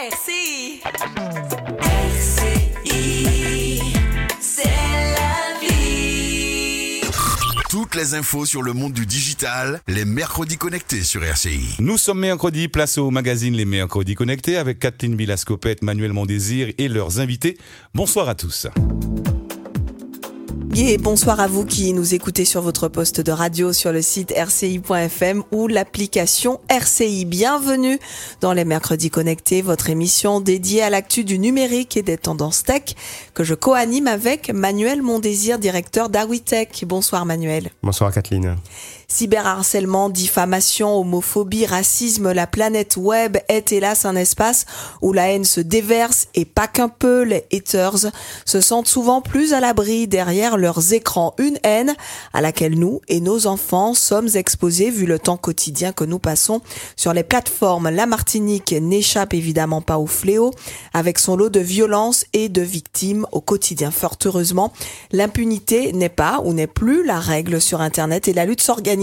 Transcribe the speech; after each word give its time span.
RCI. 0.00 0.80
RCI. 1.82 3.80
C'est 4.40 4.64
la 4.64 5.60
vie. 5.60 7.02
Toutes 7.68 7.94
les 7.94 8.14
infos 8.14 8.46
sur 8.46 8.62
le 8.62 8.72
monde 8.72 8.94
du 8.94 9.04
digital, 9.04 9.82
les 9.88 10.06
mercredis 10.06 10.56
connectés 10.56 11.02
sur 11.02 11.22
RCI. 11.22 11.76
Nous 11.80 11.98
sommes 11.98 12.20
mercredi, 12.20 12.68
place 12.68 12.96
au 12.96 13.10
magazine 13.10 13.54
Les 13.54 13.66
Mercredis 13.66 14.14
Connectés 14.14 14.56
avec 14.56 14.78
Kathleen 14.78 15.16
Bilascopette, 15.16 15.82
Manuel 15.82 16.14
Mondésir 16.14 16.72
et 16.78 16.88
leurs 16.88 17.20
invités. 17.20 17.58
Bonsoir 17.92 18.30
à 18.30 18.34
tous. 18.34 18.68
Bonsoir 20.80 21.40
à 21.40 21.46
vous 21.46 21.66
qui 21.66 21.92
nous 21.92 22.14
écoutez 22.14 22.46
sur 22.46 22.62
votre 22.62 22.88
poste 22.88 23.20
de 23.20 23.32
radio 23.32 23.74
sur 23.74 23.92
le 23.92 24.00
site 24.00 24.32
rci.fm 24.34 25.42
ou 25.52 25.66
l'application 25.68 26.58
RCI. 26.70 27.26
Bienvenue 27.26 27.98
dans 28.40 28.54
les 28.54 28.64
mercredis 28.64 29.10
connectés, 29.10 29.60
votre 29.60 29.90
émission 29.90 30.40
dédiée 30.40 30.82
à 30.82 30.88
l'actu 30.88 31.22
du 31.22 31.38
numérique 31.38 31.98
et 31.98 32.02
des 32.02 32.16
tendances 32.16 32.62
tech 32.62 32.94
que 33.34 33.44
je 33.44 33.54
co-anime 33.54 34.06
avec 34.06 34.50
Manuel 34.54 35.02
Mondésir, 35.02 35.58
directeur 35.58 36.08
d'Awitech. 36.08 36.86
Bonsoir 36.86 37.26
Manuel. 37.26 37.68
Bonsoir 37.82 38.10
Kathleen. 38.10 38.56
Cyberharcèlement, 39.12 40.08
diffamation, 40.08 40.96
homophobie, 40.96 41.66
racisme, 41.66 42.30
la 42.30 42.46
planète 42.46 42.96
web 42.96 43.38
est 43.48 43.72
hélas 43.72 44.04
un 44.04 44.14
espace 44.14 44.66
où 45.02 45.12
la 45.12 45.32
haine 45.32 45.44
se 45.44 45.60
déverse 45.60 46.28
et 46.36 46.44
pas 46.44 46.68
qu'un 46.68 46.88
peu, 46.88 47.22
les 47.22 47.44
haters 47.52 48.12
se 48.44 48.60
sentent 48.60 48.86
souvent 48.86 49.20
plus 49.20 49.52
à 49.52 49.58
l'abri 49.58 50.06
derrière 50.06 50.56
leurs 50.56 50.92
écrans. 50.92 51.34
Une 51.38 51.58
haine 51.64 51.96
à 52.32 52.40
laquelle 52.40 52.78
nous 52.78 53.00
et 53.08 53.20
nos 53.20 53.48
enfants 53.48 53.94
sommes 53.94 54.28
exposés 54.34 54.90
vu 54.90 55.06
le 55.06 55.18
temps 55.18 55.36
quotidien 55.36 55.90
que 55.90 56.04
nous 56.04 56.20
passons 56.20 56.60
sur 56.94 57.12
les 57.12 57.24
plateformes. 57.24 57.90
La 57.90 58.06
Martinique 58.06 58.72
n'échappe 58.80 59.34
évidemment 59.34 59.82
pas 59.82 59.98
au 59.98 60.06
fléau 60.06 60.52
avec 60.94 61.18
son 61.18 61.34
lot 61.34 61.48
de 61.48 61.58
violences 61.58 62.26
et 62.32 62.48
de 62.48 62.62
victimes 62.62 63.26
au 63.32 63.40
quotidien. 63.40 63.90
Fort 63.90 64.18
heureusement, 64.24 64.72
l'impunité 65.10 65.92
n'est 65.92 66.08
pas 66.08 66.40
ou 66.44 66.52
n'est 66.52 66.68
plus 66.68 67.04
la 67.04 67.18
règle 67.18 67.60
sur 67.60 67.80
Internet 67.80 68.28
et 68.28 68.32
la 68.32 68.44
lutte 68.44 68.62
s'organise 68.62 68.99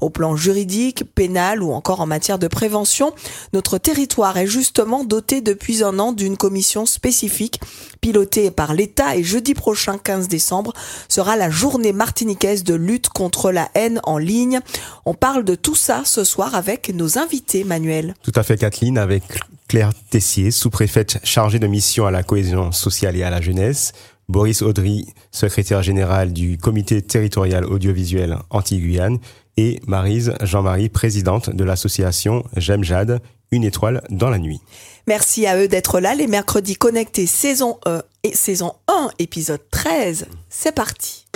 au 0.00 0.10
plan 0.10 0.36
juridique, 0.36 1.04
pénal 1.14 1.62
ou 1.62 1.72
encore 1.72 2.00
en 2.00 2.06
matière 2.06 2.38
de 2.38 2.48
prévention. 2.48 3.12
Notre 3.52 3.78
territoire 3.78 4.36
est 4.36 4.46
justement 4.46 5.04
doté 5.04 5.40
depuis 5.40 5.82
un 5.82 5.98
an 5.98 6.12
d'une 6.12 6.36
commission 6.36 6.86
spécifique 6.86 7.60
pilotée 8.00 8.50
par 8.50 8.74
l'État 8.74 9.16
et 9.16 9.22
jeudi 9.22 9.54
prochain 9.54 9.98
15 9.98 10.28
décembre 10.28 10.72
sera 11.08 11.36
la 11.36 11.50
journée 11.50 11.92
martiniquaise 11.92 12.64
de 12.64 12.74
lutte 12.74 13.08
contre 13.08 13.50
la 13.52 13.68
haine 13.74 14.00
en 14.04 14.18
ligne. 14.18 14.60
On 15.04 15.14
parle 15.14 15.44
de 15.44 15.54
tout 15.54 15.74
ça 15.74 16.02
ce 16.04 16.24
soir 16.24 16.54
avec 16.54 16.92
nos 16.94 17.18
invités, 17.18 17.64
Manuel. 17.64 18.14
Tout 18.22 18.32
à 18.34 18.42
fait 18.42 18.56
Kathleen, 18.56 18.98
avec 18.98 19.22
Claire 19.68 19.90
Tessier, 20.10 20.50
sous-préfète 20.50 21.18
chargée 21.24 21.58
de 21.58 21.66
mission 21.66 22.06
à 22.06 22.10
la 22.10 22.22
cohésion 22.22 22.72
sociale 22.72 23.16
et 23.16 23.22
à 23.22 23.30
la 23.30 23.40
jeunesse, 23.40 23.92
Boris 24.28 24.62
Audry, 24.62 25.06
secrétaire 25.30 25.82
général 25.82 26.32
du 26.32 26.58
comité 26.58 27.00
territorial 27.00 27.64
audiovisuel 27.64 28.38
Anti-Guyane, 28.50 29.18
et 29.56 29.80
Marise 29.86 30.34
Jean-Marie, 30.42 30.88
présidente 30.88 31.50
de 31.50 31.64
l'association 31.64 32.44
J'aime 32.56 32.84
Jade, 32.84 33.20
une 33.52 33.64
étoile 33.64 34.02
dans 34.10 34.28
la 34.28 34.38
nuit. 34.38 34.60
Merci 35.06 35.46
à 35.46 35.56
eux 35.56 35.68
d'être 35.68 36.00
là, 36.00 36.14
les 36.14 36.26
mercredis 36.26 36.74
connectés 36.74 37.26
saison 37.26 37.78
1 37.86 38.02
et 38.24 38.34
saison 38.34 38.72
1, 38.88 39.10
épisode 39.20 39.62
13. 39.70 40.26
C'est 40.50 40.74
parti. 40.74 41.26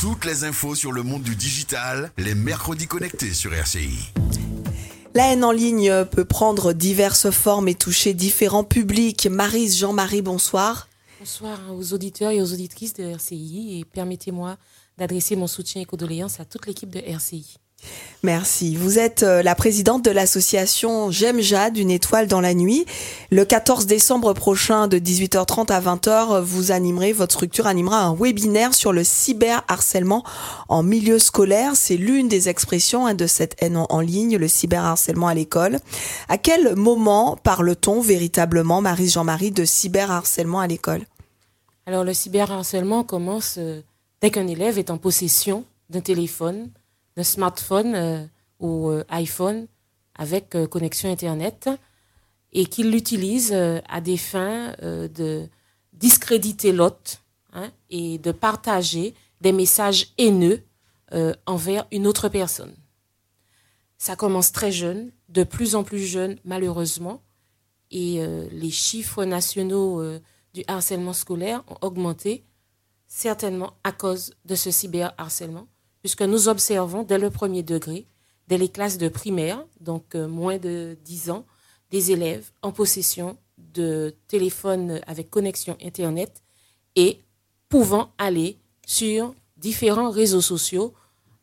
Toutes 0.00 0.24
les 0.24 0.44
infos 0.44 0.74
sur 0.74 0.92
le 0.92 1.02
monde 1.02 1.22
du 1.22 1.36
digital, 1.36 2.10
les 2.16 2.34
mercredis 2.34 2.86
connectés 2.86 3.34
sur 3.34 3.52
RCI. 3.52 4.12
La 5.14 5.30
haine 5.30 5.44
en 5.44 5.52
ligne 5.52 6.04
peut 6.06 6.24
prendre 6.24 6.72
diverses 6.72 7.30
formes 7.30 7.68
et 7.68 7.74
toucher 7.74 8.14
différents 8.14 8.64
publics. 8.64 9.28
Marise 9.30 9.78
Jean-Marie, 9.78 10.22
bonsoir. 10.22 10.88
Bonsoir 11.24 11.58
aux 11.74 11.94
auditeurs 11.94 12.32
et 12.32 12.42
aux 12.42 12.52
auditrices 12.52 12.92
de 12.92 13.02
RCI 13.02 13.78
et 13.78 13.86
permettez-moi 13.86 14.58
d'adresser 14.98 15.36
mon 15.36 15.46
soutien 15.46 15.80
et 15.80 15.86
condoléances 15.86 16.38
à 16.38 16.44
toute 16.44 16.66
l'équipe 16.66 16.90
de 16.90 16.98
RCI. 17.00 17.56
Merci. 18.22 18.76
Vous 18.76 18.98
êtes 18.98 19.22
euh, 19.22 19.42
la 19.42 19.54
présidente 19.54 20.04
de 20.04 20.10
l'association 20.10 21.10
J'aime 21.10 21.40
Jade, 21.40 21.78
une 21.78 21.90
étoile 21.90 22.26
dans 22.26 22.42
la 22.42 22.52
nuit. 22.52 22.84
Le 23.30 23.46
14 23.46 23.86
décembre 23.86 24.34
prochain, 24.34 24.86
de 24.86 24.98
18h30 24.98 25.72
à 25.72 25.80
20h, 25.80 26.42
vous 26.42 26.72
animerez, 26.72 27.14
votre 27.14 27.32
structure 27.32 27.66
animera 27.66 28.02
un 28.02 28.14
webinaire 28.14 28.74
sur 28.74 28.92
le 28.92 29.02
cyberharcèlement 29.02 30.24
en 30.68 30.82
milieu 30.82 31.18
scolaire. 31.18 31.72
C'est 31.74 31.96
l'une 31.96 32.28
des 32.28 32.50
expressions 32.50 33.06
hein, 33.06 33.14
de 33.14 33.26
cette 33.26 33.56
haine 33.62 33.82
en 33.88 34.00
ligne, 34.00 34.36
le 34.36 34.48
cyberharcèlement 34.48 35.28
à 35.28 35.34
l'école. 35.34 35.78
À 36.28 36.36
quel 36.36 36.76
moment 36.76 37.38
parle-t-on 37.42 38.02
véritablement, 38.02 38.82
Marie-Jean-Marie, 38.82 39.52
de 39.52 39.64
cyberharcèlement 39.64 40.60
à 40.60 40.66
l'école? 40.66 41.06
Alors, 41.86 42.04
le 42.04 42.14
cyberharcèlement 42.14 43.04
commence 43.04 43.56
euh, 43.58 43.82
dès 44.20 44.30
qu'un 44.30 44.46
élève 44.46 44.78
est 44.78 44.90
en 44.90 44.96
possession 44.96 45.66
d'un 45.90 46.00
téléphone, 46.00 46.70
d'un 47.16 47.24
smartphone 47.24 47.94
euh, 47.94 48.24
ou 48.58 48.88
euh, 48.88 49.04
iPhone 49.10 49.66
avec 50.16 50.56
connexion 50.70 51.10
Internet 51.10 51.68
et 52.52 52.66
qu'il 52.66 52.92
l'utilise 52.92 53.52
à 53.52 54.00
des 54.00 54.16
fins 54.16 54.76
de 54.80 55.48
discréditer 55.92 56.70
l'autre 56.70 57.20
hein, 57.52 57.72
et 57.90 58.18
de 58.18 58.30
partager 58.30 59.12
des 59.40 59.50
messages 59.50 60.14
haineux 60.18 60.62
envers 61.46 61.88
une 61.90 62.06
autre 62.06 62.28
personne. 62.28 62.72
Ça 63.98 64.14
commence 64.14 64.52
très 64.52 64.70
jeune, 64.70 65.10
de 65.30 65.42
plus 65.42 65.74
en 65.74 65.82
plus 65.82 66.06
jeune 66.06 66.38
malheureusement, 66.44 67.22
et 67.90 68.24
les 68.52 68.70
chiffres 68.70 69.24
nationaux 69.24 70.00
du 70.54 70.62
harcèlement 70.68 71.12
scolaire 71.12 71.62
ont 71.68 71.86
augmenté, 71.86 72.44
certainement 73.08 73.74
à 73.84 73.92
cause 73.92 74.34
de 74.44 74.54
ce 74.54 74.70
cyberharcèlement, 74.70 75.66
puisque 76.00 76.22
nous 76.22 76.48
observons 76.48 77.02
dès 77.02 77.18
le 77.18 77.30
premier 77.30 77.62
degré, 77.62 78.06
dès 78.48 78.56
les 78.56 78.68
classes 78.68 78.98
de 78.98 79.08
primaire, 79.08 79.64
donc 79.80 80.14
euh, 80.14 80.28
moins 80.28 80.58
de 80.58 80.96
10 81.04 81.30
ans, 81.30 81.44
des 81.90 82.12
élèves 82.12 82.50
en 82.62 82.72
possession 82.72 83.36
de 83.58 84.14
téléphones 84.28 85.00
avec 85.06 85.30
connexion 85.30 85.76
Internet 85.82 86.42
et 86.96 87.20
pouvant 87.68 88.12
aller 88.18 88.58
sur 88.86 89.34
différents 89.56 90.10
réseaux 90.10 90.40
sociaux 90.40 90.94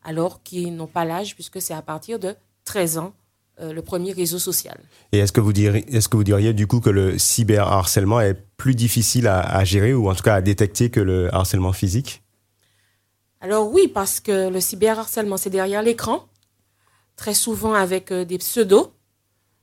alors 0.02 0.42
qu'ils 0.42 0.74
n'ont 0.74 0.86
pas 0.86 1.04
l'âge 1.04 1.34
puisque 1.34 1.60
c'est 1.60 1.74
à 1.74 1.82
partir 1.82 2.18
de 2.18 2.34
13 2.64 2.98
ans 2.98 3.14
euh, 3.60 3.72
le 3.72 3.82
premier 3.82 4.12
réseau 4.12 4.38
social. 4.38 4.78
Et 5.12 5.18
est-ce 5.18 5.32
que 5.32 5.40
vous 5.40 5.52
est-ce 5.52 6.08
que 6.08 6.16
vous 6.16 6.24
diriez 6.24 6.52
du 6.54 6.66
coup 6.66 6.80
que 6.80 6.90
le 6.90 7.18
cyberharcèlement 7.18 8.20
est 8.20 8.34
plus 8.62 8.76
difficile 8.76 9.26
à, 9.26 9.64
gérer 9.64 9.92
ou 9.92 10.08
en 10.08 10.14
tout 10.14 10.22
cas 10.22 10.36
à 10.36 10.40
détecter 10.40 10.88
que 10.88 11.00
le 11.00 11.34
harcèlement 11.34 11.72
physique? 11.72 12.22
Alors 13.40 13.68
oui, 13.72 13.88
parce 13.88 14.20
que 14.20 14.50
le 14.50 14.60
cyberharcèlement, 14.60 15.36
c'est 15.36 15.50
derrière 15.50 15.82
l'écran, 15.82 16.28
très 17.16 17.34
souvent 17.34 17.74
avec 17.74 18.12
euh, 18.12 18.24
des 18.24 18.38
pseudos. 18.38 18.92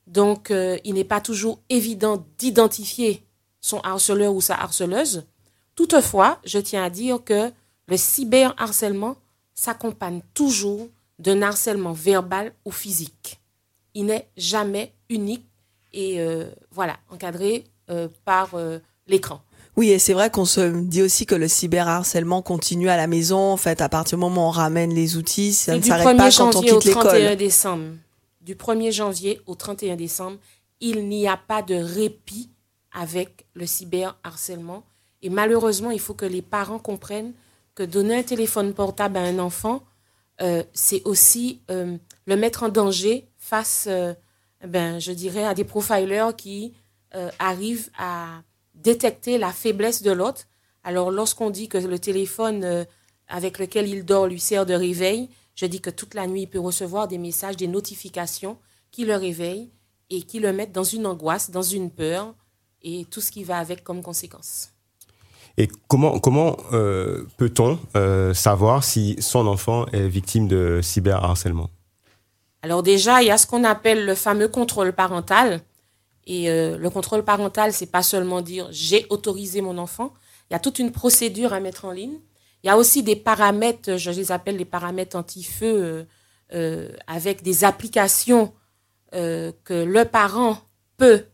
Donc, 0.05 0.51
euh, 0.51 0.77
il 0.83 0.95
n'est 0.95 1.05
pas 1.05 1.21
toujours 1.21 1.61
évident 1.69 2.25
d'identifier 2.37 3.23
son 3.61 3.79
harceleur 3.85 4.33
ou 4.33 4.41
sa 4.41 4.55
harceleuse. 4.55 5.23
Toutefois, 5.75 6.41
je 6.43 6.59
tiens 6.59 6.83
à 6.83 6.89
dire 6.89 7.23
que 7.23 7.53
le 7.87 7.95
cyberharcèlement 7.95 9.15
s'accompagne 9.55 10.23
toujours 10.33 10.89
d'un 11.19 11.41
harcèlement 11.41 11.93
verbal 11.93 12.51
ou 12.65 12.71
physique. 12.71 13.39
Il 13.93 14.07
n'est 14.07 14.27
jamais 14.35 14.91
unique 15.07 15.47
et 15.93 16.19
euh, 16.19 16.51
voilà, 16.69 16.97
encadré 17.09 17.63
par 18.25 18.55
euh, 18.55 18.79
l'écran. 19.07 19.41
Oui, 19.75 19.91
et 19.91 19.99
c'est 19.99 20.13
vrai 20.13 20.29
qu'on 20.29 20.45
se 20.45 20.59
dit 20.81 21.01
aussi 21.01 21.25
que 21.25 21.35
le 21.35 21.47
cyberharcèlement 21.47 22.41
continue 22.41 22.89
à 22.89 22.97
la 22.97 23.07
maison. 23.07 23.39
En 23.39 23.57
fait, 23.57 23.81
à 23.81 23.87
partir 23.87 24.17
du 24.17 24.21
moment 24.21 24.47
où 24.47 24.49
on 24.49 24.51
ramène 24.51 24.93
les 24.93 25.15
outils, 25.15 25.53
ça 25.53 25.75
ne 25.75 25.79
du 25.79 25.87
s'arrête 25.87 26.05
1er 26.05 26.17
pas 26.17 26.31
quand 26.31 26.49
on 26.49 26.51
janvier 26.51 26.71
au 26.73 26.79
quitte 26.79 26.91
31 26.91 27.13
l'école. 27.13 27.35
décembre, 27.37 27.85
du 28.41 28.55
1er 28.55 28.91
janvier 28.91 29.41
au 29.45 29.55
31 29.55 29.95
décembre, 29.95 30.37
il 30.81 31.07
n'y 31.07 31.27
a 31.27 31.37
pas 31.37 31.61
de 31.61 31.75
répit 31.75 32.49
avec 32.91 33.45
le 33.53 33.65
cyberharcèlement. 33.65 34.83
Et 35.21 35.29
malheureusement, 35.29 35.91
il 35.91 35.99
faut 35.99 36.13
que 36.13 36.25
les 36.25 36.41
parents 36.41 36.79
comprennent 36.79 37.33
que 37.75 37.83
donner 37.83 38.17
un 38.17 38.23
téléphone 38.23 38.73
portable 38.73 39.17
à 39.17 39.21
un 39.21 39.39
enfant, 39.39 39.83
euh, 40.41 40.63
c'est 40.73 41.01
aussi 41.05 41.61
euh, 41.69 41.97
le 42.25 42.35
mettre 42.35 42.63
en 42.63 42.69
danger 42.69 43.29
face, 43.37 43.85
euh, 43.89 44.13
ben, 44.65 44.99
je 44.99 45.11
dirais, 45.11 45.45
à 45.45 45.53
des 45.53 45.63
profilers 45.63 46.35
qui 46.37 46.73
euh, 47.15 47.29
arrivent 47.39 47.89
à 47.97 48.41
détecter 48.73 49.37
la 49.37 49.51
faiblesse 49.51 50.01
de 50.01 50.11
l'autre. 50.11 50.43
Alors, 50.83 51.11
lorsqu'on 51.11 51.49
dit 51.49 51.67
que 51.67 51.77
le 51.77 51.99
téléphone 51.99 52.63
euh, 52.63 52.85
avec 53.27 53.59
lequel 53.59 53.87
il 53.87 54.05
dort 54.05 54.27
lui 54.27 54.39
sert 54.39 54.65
de 54.65 54.73
réveil, 54.73 55.29
je 55.55 55.65
dis 55.65 55.81
que 55.81 55.89
toute 55.89 56.13
la 56.13 56.27
nuit, 56.27 56.43
il 56.43 56.47
peut 56.47 56.59
recevoir 56.59 57.07
des 57.07 57.17
messages, 57.17 57.57
des 57.57 57.67
notifications 57.67 58.57
qui 58.91 59.05
le 59.05 59.15
réveillent 59.15 59.69
et 60.09 60.23
qui 60.23 60.39
le 60.39 60.53
mettent 60.53 60.71
dans 60.71 60.83
une 60.83 61.05
angoisse, 61.05 61.51
dans 61.51 61.61
une 61.61 61.91
peur 61.91 62.33
et 62.81 63.05
tout 63.09 63.21
ce 63.21 63.31
qui 63.31 63.43
va 63.43 63.57
avec 63.57 63.83
comme 63.83 64.01
conséquence. 64.01 64.71
Et 65.57 65.67
comment, 65.87 66.19
comment 66.19 66.55
euh, 66.71 67.25
peut-on 67.37 67.77
euh, 67.95 68.33
savoir 68.33 68.83
si 68.83 69.17
son 69.19 69.45
enfant 69.47 69.85
est 69.87 70.07
victime 70.07 70.47
de 70.47 70.79
cyberharcèlement? 70.81 71.69
Alors 72.61 72.81
déjà, 72.81 73.21
il 73.21 73.27
y 73.27 73.31
a 73.31 73.37
ce 73.37 73.45
qu'on 73.45 73.65
appelle 73.65 74.05
le 74.05 74.15
fameux 74.15 74.47
contrôle 74.47 74.93
parental. 74.93 75.61
Et 76.31 76.47
euh, 76.49 76.77
le 76.77 76.89
contrôle 76.91 77.23
parental, 77.25 77.73
c'est 77.73 77.87
pas 77.91 78.03
seulement 78.03 78.41
dire 78.41 78.67
j'ai 78.69 79.07
autorisé 79.09 79.61
mon 79.61 79.79
enfant. 79.79 80.13
Il 80.49 80.53
y 80.53 80.55
a 80.55 80.59
toute 80.59 80.77
une 80.77 80.91
procédure 80.91 81.53
à 81.53 81.59
mettre 81.59 81.85
en 81.85 81.91
ligne. 81.91 82.19
Il 82.63 82.67
y 82.67 82.69
a 82.69 82.77
aussi 82.77 83.01
des 83.01 83.15
paramètres, 83.15 83.97
je 83.97 84.11
les 84.11 84.31
appelle 84.31 84.57
les 84.57 84.65
paramètres 84.65 85.15
anti-feu, 85.17 85.65
euh, 85.83 86.03
euh, 86.53 86.89
avec 87.07 87.41
des 87.41 87.63
applications 87.63 88.53
que 89.11 89.83
le 89.83 90.05
parent 90.05 90.59
peut 90.97 91.25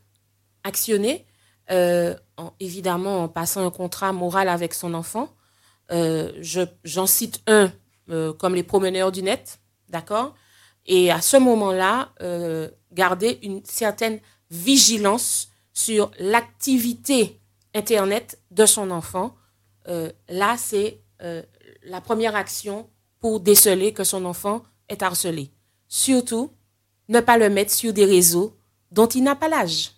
actionner, 0.63 1.25
en- 1.69 2.53
évidemment 2.61 3.23
en 3.23 3.27
passant 3.27 3.65
un 3.65 3.69
contrat 3.69 4.13
moral 4.13 4.47
avec 4.47 4.73
son 4.73 4.93
enfant. 4.93 5.27
Je- 5.89 6.65
J'en 6.85 7.05
cite 7.05 7.41
un, 7.47 7.69
comme 8.37 8.55
les 8.55 8.63
promeneurs 8.63 9.11
du 9.11 9.23
net, 9.23 9.59
d'accord? 9.89 10.35
Et 10.85 11.11
à 11.11 11.19
ce 11.19 11.35
moment-là, 11.35 12.13
garder 12.93 13.39
une 13.43 13.61
certaine 13.65 14.21
vigilance 14.51 15.49
sur 15.73 16.11
l'activité 16.19 17.39
Internet 17.73 18.39
de 18.51 18.65
son 18.65 18.89
enfant. 18.89 19.35
Euh, 19.87 20.09
là, 20.29 20.55
c'est 20.57 21.01
euh, 21.21 21.43
la 21.83 21.99
première 21.99 22.35
action 22.35 22.89
pour 23.19 23.41
déceler 23.41 23.91
que 23.91 24.03
son 24.03 24.23
enfant 24.25 24.63
est 24.87 25.03
harcelé. 25.03 25.51
Surtout, 25.87 26.51
ne 27.09 27.19
pas 27.19 27.37
le 27.37 27.49
mettre 27.49 27.73
sur 27.73 27.91
des 27.91 28.05
réseaux 28.05 28.57
dont 28.91 29.07
il 29.07 29.23
n'a 29.23 29.35
pas 29.35 29.49
l'âge. 29.49 29.91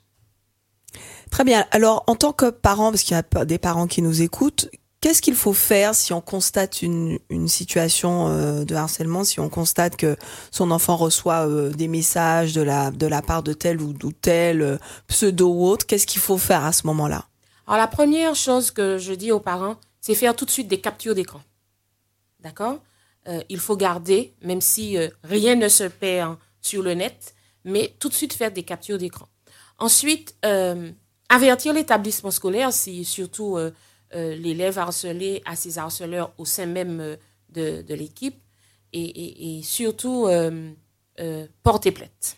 Très 1.30 1.44
bien. 1.44 1.66
Alors, 1.72 2.04
en 2.08 2.16
tant 2.16 2.34
que 2.34 2.50
parent, 2.50 2.92
parce 2.92 3.04
qu'il 3.04 3.16
y 3.16 3.20
a 3.20 3.46
des 3.46 3.58
parents 3.58 3.88
qui 3.88 4.02
nous 4.02 4.22
écoutent, 4.22 4.70
qu'est-ce 5.02 5.22
qu'il 5.22 5.36
faut 5.36 5.54
faire 5.54 5.96
si 5.96 6.14
on 6.14 6.22
constate 6.22 6.82
une, 6.82 7.20
situation 7.48 8.28
euh, 8.28 8.64
de 8.64 8.76
harcèlement, 8.76 9.24
si 9.24 9.40
on 9.40 9.50
constate 9.50 9.96
que 9.96 10.16
son 10.52 10.72
enfant 10.72 10.96
reçoit 10.96 11.48
euh, 11.48 11.70
des 11.70 11.88
messages 11.88 12.54
de 12.54 12.62
la, 12.62 12.92
de 12.92 13.08
la 13.08 13.22
part 13.22 13.44
de 13.44 13.54
tel 13.54 13.82
ou, 13.82 13.94
ou 14.04 14.12
tel 14.12 14.62
euh, 14.62 14.78
pseudo 15.08 15.50
ou 15.50 15.68
autre? 15.68 15.86
Qu'est-ce 15.86 16.08
qu'il 16.08 16.22
faut 16.22 16.38
faire 16.38 16.66
à 16.66 16.72
ce 16.72 16.88
moment-là? 16.88 17.26
Alors, 17.68 17.80
la 17.80 17.88
première 17.88 18.36
chose 18.36 18.72
que 18.72 18.98
je 18.98 19.14
dis 19.14 19.32
aux 19.32 19.40
parents, 19.40 19.78
c'est 20.02 20.16
faire 20.16 20.36
tout 20.36 20.46
de 20.46 20.52
suite 20.52 20.68
des 20.68 20.80
captures 20.80 21.16
d'écran. 21.16 21.42
D'accord? 22.40 22.80
Il 23.50 23.60
faut 23.60 23.76
garder, 23.76 24.34
même 24.42 24.62
si 24.62 24.96
rien 25.22 25.56
ne 25.56 25.68
se 25.68 25.84
perd 25.84 26.38
sur 26.62 26.82
le 26.82 26.94
net, 26.94 27.36
mais 27.66 27.94
tout 28.00 28.08
de 28.08 28.14
suite 28.14 28.32
faire 28.32 28.54
des 28.54 28.64
captures 28.64 28.98
d'écran. 28.98 29.28
Ensuite, 29.80 30.34
avertir 31.28 31.74
l'établissement 31.74 32.32
scolaire 32.32 32.72
si 32.72 33.04
surtout 33.04 33.58
l'élève 34.13 34.77
harcelé 34.80 35.42
a 35.45 35.56
ses 35.56 35.77
harceleurs 35.77 36.33
au 36.38 36.45
sein 36.45 36.65
même 36.65 37.00
euh, 37.01 37.15
de, 37.50 37.81
de 37.81 37.94
l'équipe 37.94 38.39
et, 38.94 39.62
surtout 39.63 40.27
euh, 40.27 40.71
euh, 41.19 41.45
porter 41.63 41.92
plainte. 41.92 42.38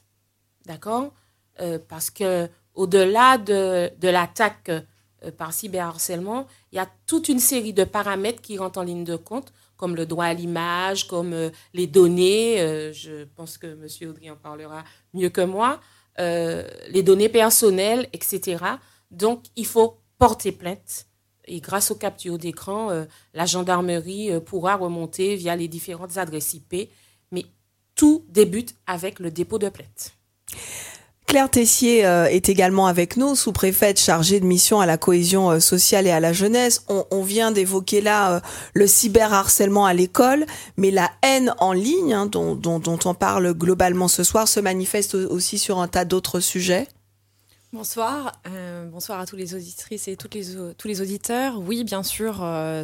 D'accord? 0.66 1.14
Euh, 1.62 1.80
Parce 1.88 2.10
que 2.10 2.50
au-delà 2.74 3.38
de, 3.38 3.92
de 4.00 4.08
l'attaque 4.10 4.70
euh, 4.70 5.32
par 5.38 5.54
cyberharcèlement, 5.54 6.48
il 6.72 6.78
y 6.78 6.80
a 6.80 6.88
toute 7.06 7.30
une 7.30 7.40
série 7.40 7.74
de 7.74 7.84
paramètres 7.84 8.42
qui 8.42 8.58
rentrent 8.58 8.80
en 8.80 8.84
ligne 8.84 9.04
de 9.04 9.16
compte, 9.16 9.52
comme 9.78 9.96
le 9.96 10.06
droit 10.06 10.26
à 10.26 10.34
l'image, 10.34 11.08
comme 11.08 11.34
euh, 11.34 11.50
les 11.74 11.88
données. 11.88 12.60
euh, 12.62 12.92
je 12.94 13.26
pense 13.36 13.58
que 13.58 13.68
M. 13.68 13.88
Audrey 14.10 14.30
en 14.30 14.36
parlera 14.36 14.84
mieux 15.14 15.30
que 15.30 15.42
moi. 15.42 15.80
euh, 16.20 16.68
les 16.90 17.02
données 17.04 17.30
personnelles, 17.30 18.08
etc. 18.12 18.58
Donc, 19.12 19.46
il 19.56 19.66
faut 19.66 20.02
porter 20.18 20.52
plainte. 20.52 21.06
Et 21.50 21.62
grâce 21.62 21.90
aux 21.90 21.96
captures 21.96 22.38
d'écran, 22.38 22.92
euh, 22.92 23.06
la 23.34 23.48
gendarmerie 23.48 24.32
euh, 24.32 24.40
pourra 24.40 24.76
remonter 24.76 25.36
via 25.36 25.56
les 25.56 25.68
différentes 25.68 26.18
adresses 26.18 26.54
IP. 26.54 26.90
Mais 27.32 27.44
tout 27.96 28.24
débute 28.30 28.76
avec 28.86 29.20
le 29.20 29.32
dépôt 29.32 29.58
de 29.58 29.68
plainte. 29.68 30.14
Claire 31.26 31.50
Tessier 31.50 32.06
euh, 32.06 32.26
est 32.26 32.50
également 32.50 32.86
avec 32.86 33.18
nous, 33.18 33.36
sous-préfète 33.36 34.00
chargée 34.00 34.40
de 34.40 34.46
mission 34.46 34.80
à 34.80 34.86
la 34.86 34.98
cohésion 34.98 35.60
sociale 35.60 36.06
et 36.06 36.12
à 36.12 36.20
la 36.20 36.34
jeunesse. 36.34 36.84
On, 36.88 37.24
vient 37.24 37.52
d'évoquer 37.52 38.02
là 38.02 38.42
le 38.74 38.88
cyberharcèlement 38.88 39.86
à 39.86 39.94
l'école, 39.94 40.46
mais 40.78 40.92
la 40.92 41.10
haine 41.24 41.54
en 41.60 41.74
ligne, 41.74 42.14
hein, 42.14 42.26
dont, 42.28 42.60
on 43.06 43.14
parle 43.14 43.54
globalement 43.54 44.08
ce 44.08 44.24
soir, 44.24 44.48
se 44.48 44.60
manifeste 44.60 45.16
au- 45.16 45.30
aussi 45.32 45.58
sur 45.58 45.80
un 45.80 45.88
tas 45.88 46.06
d'autres 46.06 46.40
sujets. 46.40 46.88
Bonsoir, 47.72 48.32
euh, 48.48 48.86
bonsoir 48.90 49.20
à 49.20 49.28
tous 49.28 49.36
les 49.36 49.54
auditrices 49.54 50.08
et 50.08 50.18
les, 50.34 50.58
au- 50.58 50.74
tous 50.74 50.88
les 50.88 51.02
auditeurs. 51.02 51.60
Oui, 51.60 51.84
bien 51.84 52.02
sûr, 52.02 52.40
euh, 52.42 52.84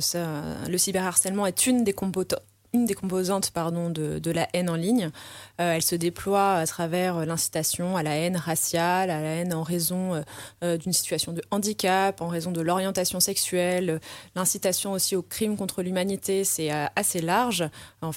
le 0.69 0.77
cyberharcèlement 0.77 1.47
est 1.47 1.65
une 1.65 1.83
des, 1.83 1.93
compote- 1.93 2.35
une 2.71 2.85
des 2.85 2.93
composantes 2.93 3.49
pardon, 3.49 3.89
de, 3.89 4.19
de 4.19 4.31
la 4.31 4.47
haine 4.53 4.69
en 4.69 4.75
ligne. 4.75 5.09
Euh, 5.59 5.73
elle 5.73 5.81
se 5.81 5.95
déploie 5.95 6.53
à 6.53 6.67
travers 6.67 7.25
l'incitation 7.25 7.97
à 7.97 8.03
la 8.03 8.15
haine 8.15 8.37
raciale, 8.37 9.09
à 9.09 9.19
la 9.21 9.27
haine 9.29 9.55
en 9.55 9.63
raison 9.63 10.23
d'une 10.61 10.93
situation 10.93 11.33
de 11.33 11.41
handicap, 11.49 12.21
en 12.21 12.27
raison 12.27 12.51
de 12.51 12.61
l'orientation 12.61 13.19
sexuelle, 13.19 13.99
l'incitation 14.35 14.91
aussi 14.91 15.15
aux 15.15 15.23
crimes 15.23 15.57
contre 15.57 15.81
l'humanité, 15.81 16.43
c'est 16.43 16.69
assez 16.95 17.21
large. 17.21 17.67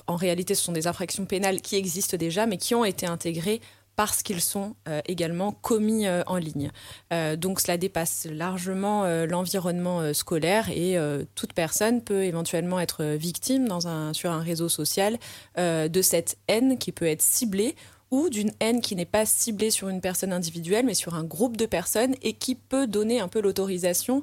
En 0.07 0.17
réalité, 0.17 0.55
ce 0.55 0.65
sont 0.65 0.73
des 0.73 0.87
infractions 0.87 1.25
pénales 1.25 1.63
qui 1.63 1.77
existent 1.77 2.19
déjà, 2.19 2.45
mais 2.45 2.59
qui 2.59 2.75
ont 2.75 2.85
été 2.85 3.07
intégrées 3.07 3.63
parce 3.99 4.23
qu'ils 4.23 4.41
sont 4.41 4.77
euh, 4.87 5.01
également 5.07 5.51
commis 5.51 6.07
euh, 6.07 6.23
en 6.29 6.37
ligne. 6.37 6.71
Euh, 7.13 7.35
donc 7.35 7.59
cela 7.59 7.77
dépasse 7.77 8.29
largement 8.31 9.05
l'environnement 9.27 10.15
scolaire 10.15 10.71
et 10.71 10.97
toute 11.35 11.53
personne 11.53 12.03
peut 12.03 12.23
éventuellement 12.23 12.79
être 12.79 13.05
victime 13.05 13.67
sur 14.13 14.31
un 14.31 14.41
réseau 14.41 14.69
social 14.69 15.19
de 15.57 16.03
cette 16.03 16.37
haine 16.47 16.79
qui 16.79 16.93
peut 16.93 17.07
être 17.07 17.23
ciblée 17.23 17.75
ou 18.11 18.29
d'une 18.29 18.53
haine 18.61 18.81
qui 18.81 18.95
n'est 18.95 19.05
pas 19.05 19.27
ciblée 19.27 19.71
sur 19.71 19.89
une 19.89 20.01
personne 20.01 20.33
individuelle, 20.33 20.87
mais 20.87 20.95
sur 20.95 21.15
un 21.15 21.25
groupe 21.25 21.57
de 21.57 21.67
personnes 21.67 22.15
et 22.23 22.35
qui 22.35 22.55
peut 22.55 22.87
donner 22.87 23.21
un 23.21 23.29
peu 23.29 23.41
l'autorisation, 23.41 24.23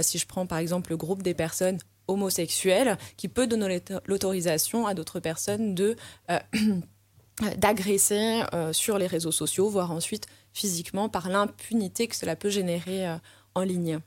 si 0.00 0.18
je 0.18 0.26
prends 0.26 0.46
par 0.46 0.58
exemple 0.58 0.90
le 0.90 0.96
groupe 0.96 1.22
des 1.22 1.34
personnes 1.34 1.78
homosexuelles, 2.08 2.98
qui 3.16 3.28
peut 3.28 3.46
donner 3.46 3.68
l'auto- 3.68 4.00
l'autorisation 4.06 4.86
à 4.86 4.94
d'autres 4.94 5.20
personnes 5.20 5.74
de... 5.74 5.96
d'agresser 7.56 8.42
euh, 8.54 8.72
sur 8.72 8.98
les 8.98 9.06
réseaux 9.06 9.32
sociaux, 9.32 9.68
voire 9.68 9.90
ensuite 9.90 10.26
physiquement 10.52 11.08
par 11.08 11.28
l'impunité 11.28 12.06
que 12.06 12.16
cela 12.16 12.36
peut 12.36 12.50
générer 12.50 13.08
euh, 13.08 13.16
en 13.54 13.62
ligne. 13.62 13.98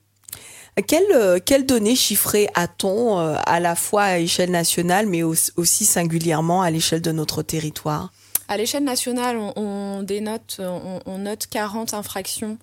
Quelles 0.87 1.11
euh, 1.13 1.39
quelles 1.43 1.65
données 1.65 1.95
chiffrées 1.95 2.49
a-t-on 2.53 3.19
euh, 3.19 3.37
à 3.45 3.59
la 3.59 3.75
fois 3.75 4.03
à 4.03 4.17
échelle 4.17 4.51
nationale, 4.51 5.07
mais 5.07 5.23
aussi 5.23 5.51
aussi 5.55 5.85
singulièrement 5.85 6.61
à 6.61 6.69
l'échelle 6.69 7.01
de 7.01 7.11
notre 7.11 7.41
territoire? 7.43 8.11
À 8.47 8.57
l'échelle 8.57 8.83
nationale, 8.83 9.37
on, 9.37 9.53
on 9.55 10.03
dénote, 10.03 10.57
on, 10.59 10.99
on 11.05 11.17
note 11.17 11.47
40 11.47 11.93
infractions 11.93 12.57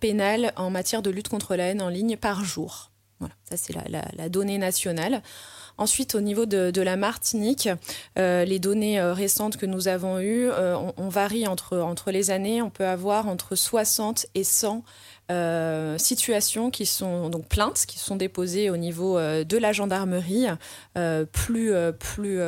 pénales 0.00 0.52
en 0.56 0.70
matière 0.70 1.02
de 1.02 1.10
lutte 1.10 1.28
contre 1.28 1.56
la 1.56 1.68
haine 1.68 1.80
en 1.80 1.88
ligne 1.88 2.16
par 2.16 2.44
jour. 2.44 2.90
Voilà, 3.24 3.34
ça 3.44 3.56
c'est 3.56 3.74
la, 3.88 4.28
donnée 4.28 4.58
nationale. 4.58 5.22
Ensuite, 5.78 6.14
au 6.14 6.20
niveau 6.20 6.44
de, 6.44 6.82
la 6.82 6.96
Martinique, 6.96 7.70
euh, 8.18 8.44
les 8.44 8.58
données 8.58 9.00
euh, 9.00 9.14
récentes 9.14 9.56
que 9.56 9.64
nous 9.64 9.88
avons 9.88 10.20
eues, 10.20 10.50
euh, 10.50 10.76
on, 10.98 11.08
varie 11.08 11.46
entre, 11.48 11.78
entre 11.78 12.10
les 12.10 12.30
années. 12.30 12.60
On 12.60 12.68
peut 12.68 12.86
avoir 12.86 13.26
entre 13.26 13.56
60 13.56 14.26
et 14.34 14.44
100 14.44 14.84
euh, 15.30 15.96
situations 15.96 16.70
qui 16.70 16.84
sont 16.84 17.30
donc 17.30 17.48
plaintes 17.48 17.86
qui 17.86 17.98
sont 17.98 18.16
déposées 18.16 18.68
au 18.68 18.76
niveau 18.76 19.18
de 19.18 19.56
la 19.56 19.72
gendarmerie, 19.72 20.48
plus 21.32 21.72
plus 21.98 22.40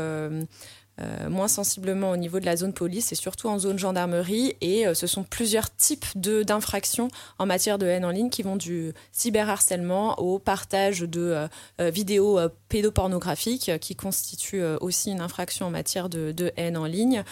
euh, 0.99 1.29
moins 1.29 1.49
sensiblement 1.49 2.11
au 2.11 2.17
niveau 2.17 2.41
de 2.41 2.47
la 2.47 2.57
zone 2.57 2.73
police 2.73 3.13
et 3.13 3.17
surtout 3.17 3.49
en 3.49 3.59
zone 3.59 3.79
gendarmerie. 3.79 4.57
Et 4.63 4.87
euh, 4.87 4.95
ce 4.95 5.07
sont 5.07 5.25
plusieurs 5.25 5.75
types 5.75 6.07
d'infractions 6.17 7.09
en 7.39 7.45
matière 7.45 7.77
de 7.77 7.87
haine 7.87 8.05
en 8.05 8.11
ligne 8.11 8.31
qui 8.31 8.43
vont 8.43 8.57
du 8.57 8.93
cyberharcèlement 9.13 10.19
au 10.19 10.39
partage 10.39 11.01
de 11.01 11.47
euh, 11.81 11.91
vidéos 11.91 12.41
pédopornographiques 12.71 13.73
qui 13.81 13.95
constituent 13.95 14.65
aussi 14.81 15.11
une 15.11 15.21
infraction 15.21 15.67
en 15.67 15.71
matière 15.71 16.09
de, 16.09 16.33
de 16.33 16.53
haine 16.57 16.77
en 16.77 16.87
ligne, 16.87 17.23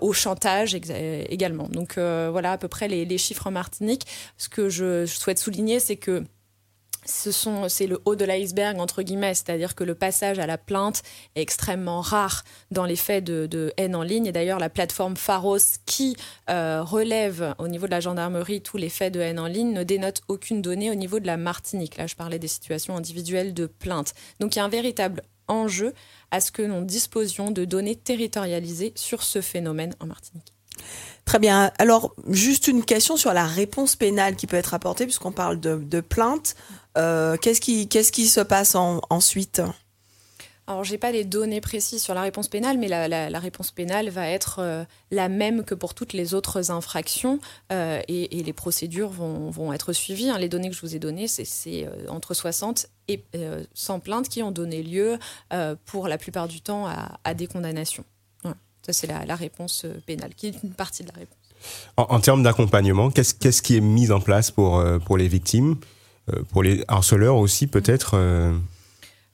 au 0.00 0.12
chantage 0.12 0.74
également. 0.74 1.68
Donc 1.68 1.94
voilà 1.96 2.52
à 2.52 2.58
peu 2.58 2.68
près 2.68 2.88
les, 2.88 3.18
chiffres 3.18 3.46
en 3.46 3.50
Martinique. 3.50 4.06
Ce 4.38 4.48
que 4.48 4.68
je 4.68 5.06
souhaite 5.06 5.38
souligner, 5.38 5.80
c'est 5.80 5.96
que 5.96 6.24
ce 7.06 7.32
sont, 7.32 7.68
c'est 7.68 7.86
le 7.86 8.00
haut 8.04 8.16
de 8.16 8.24
l'iceberg 8.24 8.78
entre 8.78 9.02
guillemets, 9.02 9.34
c'est-à-dire 9.34 9.74
que 9.74 9.84
le 9.84 9.94
passage 9.94 10.38
à 10.38 10.46
la 10.46 10.58
plainte 10.58 11.02
est 11.34 11.42
extrêmement 11.42 12.00
rare 12.00 12.44
dans 12.70 12.84
les 12.84 12.96
faits 12.96 13.24
de, 13.24 13.72
haine 13.76 13.96
en 13.96 14.02
ligne. 14.02 14.26
Et 14.26 14.32
d'ailleurs, 14.32 14.58
la 14.58 14.68
plateforme 14.68 15.16
Pharos 15.16 15.58
qui 15.86 16.16
euh, 16.48 16.82
relève 16.82 17.54
au 17.58 17.68
niveau 17.68 17.86
de 17.86 17.90
la 17.90 18.00
gendarmerie 18.00 18.60
tous 18.60 18.76
les 18.76 18.88
faits 18.88 19.14
de 19.14 19.20
haine 19.20 19.38
en 19.38 19.46
ligne 19.46 19.72
ne 19.72 19.82
dénote 19.82 20.22
aucune 20.28 20.62
donnée 20.62 20.90
au 20.90 20.94
niveau 20.94 21.20
de 21.20 21.26
la 21.26 21.36
Martinique. 21.36 21.96
Là, 21.96 22.06
je 22.06 22.16
parlais 22.16 22.38
des 22.38 22.48
situations 22.48 22.96
individuelles 22.96 23.54
de 23.54 23.66
plainte. 23.66 24.14
Donc, 24.40 24.54
il 24.54 24.58
y 24.58 24.62
a 24.62 24.64
un 24.64 24.68
véritable 24.68 25.22
enjeu 25.48 25.94
à 26.30 26.40
ce 26.40 26.52
que 26.52 26.62
nous 26.62 26.84
disposions 26.84 27.50
de 27.50 27.64
données 27.64 27.96
territorialisées 27.96 28.92
sur 28.94 29.22
ce 29.22 29.40
phénomène 29.40 29.94
en 30.00 30.06
Martinique. 30.06 30.54
Très 31.24 31.38
bien. 31.38 31.70
Alors, 31.78 32.14
juste 32.28 32.66
une 32.68 32.84
question 32.84 33.16
sur 33.16 33.32
la 33.32 33.46
réponse 33.46 33.96
pénale 33.96 34.36
qui 34.36 34.46
peut 34.46 34.56
être 34.56 34.74
apportée, 34.74 35.04
puisqu'on 35.04 35.32
parle 35.32 35.60
de, 35.60 35.76
de 35.76 36.00
plainte. 36.00 36.56
Euh, 36.98 37.36
qu'est-ce 37.36 37.60
qui, 37.60 37.88
qu'est-ce 37.88 38.12
qui 38.12 38.26
se 38.26 38.40
passe 38.40 38.74
en- 38.74 39.00
ensuite? 39.10 39.62
Alors, 40.66 40.84
j'ai 40.84 40.98
pas 40.98 41.10
les 41.10 41.24
données 41.24 41.60
précises 41.60 42.00
sur 42.02 42.14
la 42.14 42.20
réponse 42.22 42.46
pénale, 42.46 42.78
mais 42.78 42.86
la, 42.86 43.08
la- 43.08 43.28
la 43.28 43.38
réponse 43.40 43.72
pénale 43.72 44.08
va 44.08 44.28
être 44.28 44.60
euh, 44.60 44.84
la 45.10 45.28
même 45.28 45.64
que 45.64 45.74
pour 45.74 45.94
toutes 45.94 46.12
les 46.12 46.32
autres 46.32 46.70
infractions 46.70 47.40
euh, 47.72 48.00
et, 48.06 48.38
et 48.38 48.42
les 48.44 48.52
procédures 48.52 49.08
vont, 49.10 49.50
vont 49.50 49.72
être 49.72 49.92
suivies. 49.92 50.30
hein. 50.30 50.38
Les 50.38 50.48
données 50.48 50.68
que 50.70 50.76
je 50.76 50.80
vous 50.82 50.94
ai 50.94 51.00
données, 51.00 51.26
c'est- 51.26 51.44
c'est 51.44 51.86
euh, 51.86 52.08
entre 52.08 52.34
60 52.34 52.86
et 53.08 53.24
euh, 53.34 53.64
100 53.74 53.98
plaintes 53.98 54.28
qui 54.28 54.44
ont 54.44 54.52
donné 54.52 54.82
lieu 54.84 55.18
euh, 55.52 55.74
pour 55.86 56.06
la 56.06 56.18
plupart 56.18 56.46
du 56.46 56.60
temps 56.60 56.86
à, 56.86 57.18
à 57.24 57.34
des 57.34 57.48
condamnations. 57.48 58.04
Voilà. 58.44 58.56
Ça, 58.86 58.92
c'est 58.92 59.08
la, 59.08 59.24
la 59.26 59.34
réponse 59.34 59.86
pénale, 60.06 60.34
qui 60.36 60.48
est 60.48 60.54
une 60.62 60.70
partie 60.70 61.02
de 61.02 61.08
la 61.08 61.14
réponse. 61.18 61.36
En, 61.96 62.04
en 62.10 62.20
termes 62.20 62.44
d'accompagnement, 62.44 63.10
qu'est-ce 63.10 63.34
qu'est-ce 63.34 63.60
qui 63.62 63.76
est 63.76 63.80
mis 63.80 64.12
en 64.12 64.20
place 64.20 64.52
pour, 64.52 64.82
pour 65.04 65.16
les 65.18 65.26
victimes, 65.28 65.72
euh, 65.72 65.76
pour 66.50 66.62
les 66.62 66.84
harceleurs 66.88 67.36
aussi 67.36 67.66
peut-être 67.66 68.12
euh, 68.14 68.52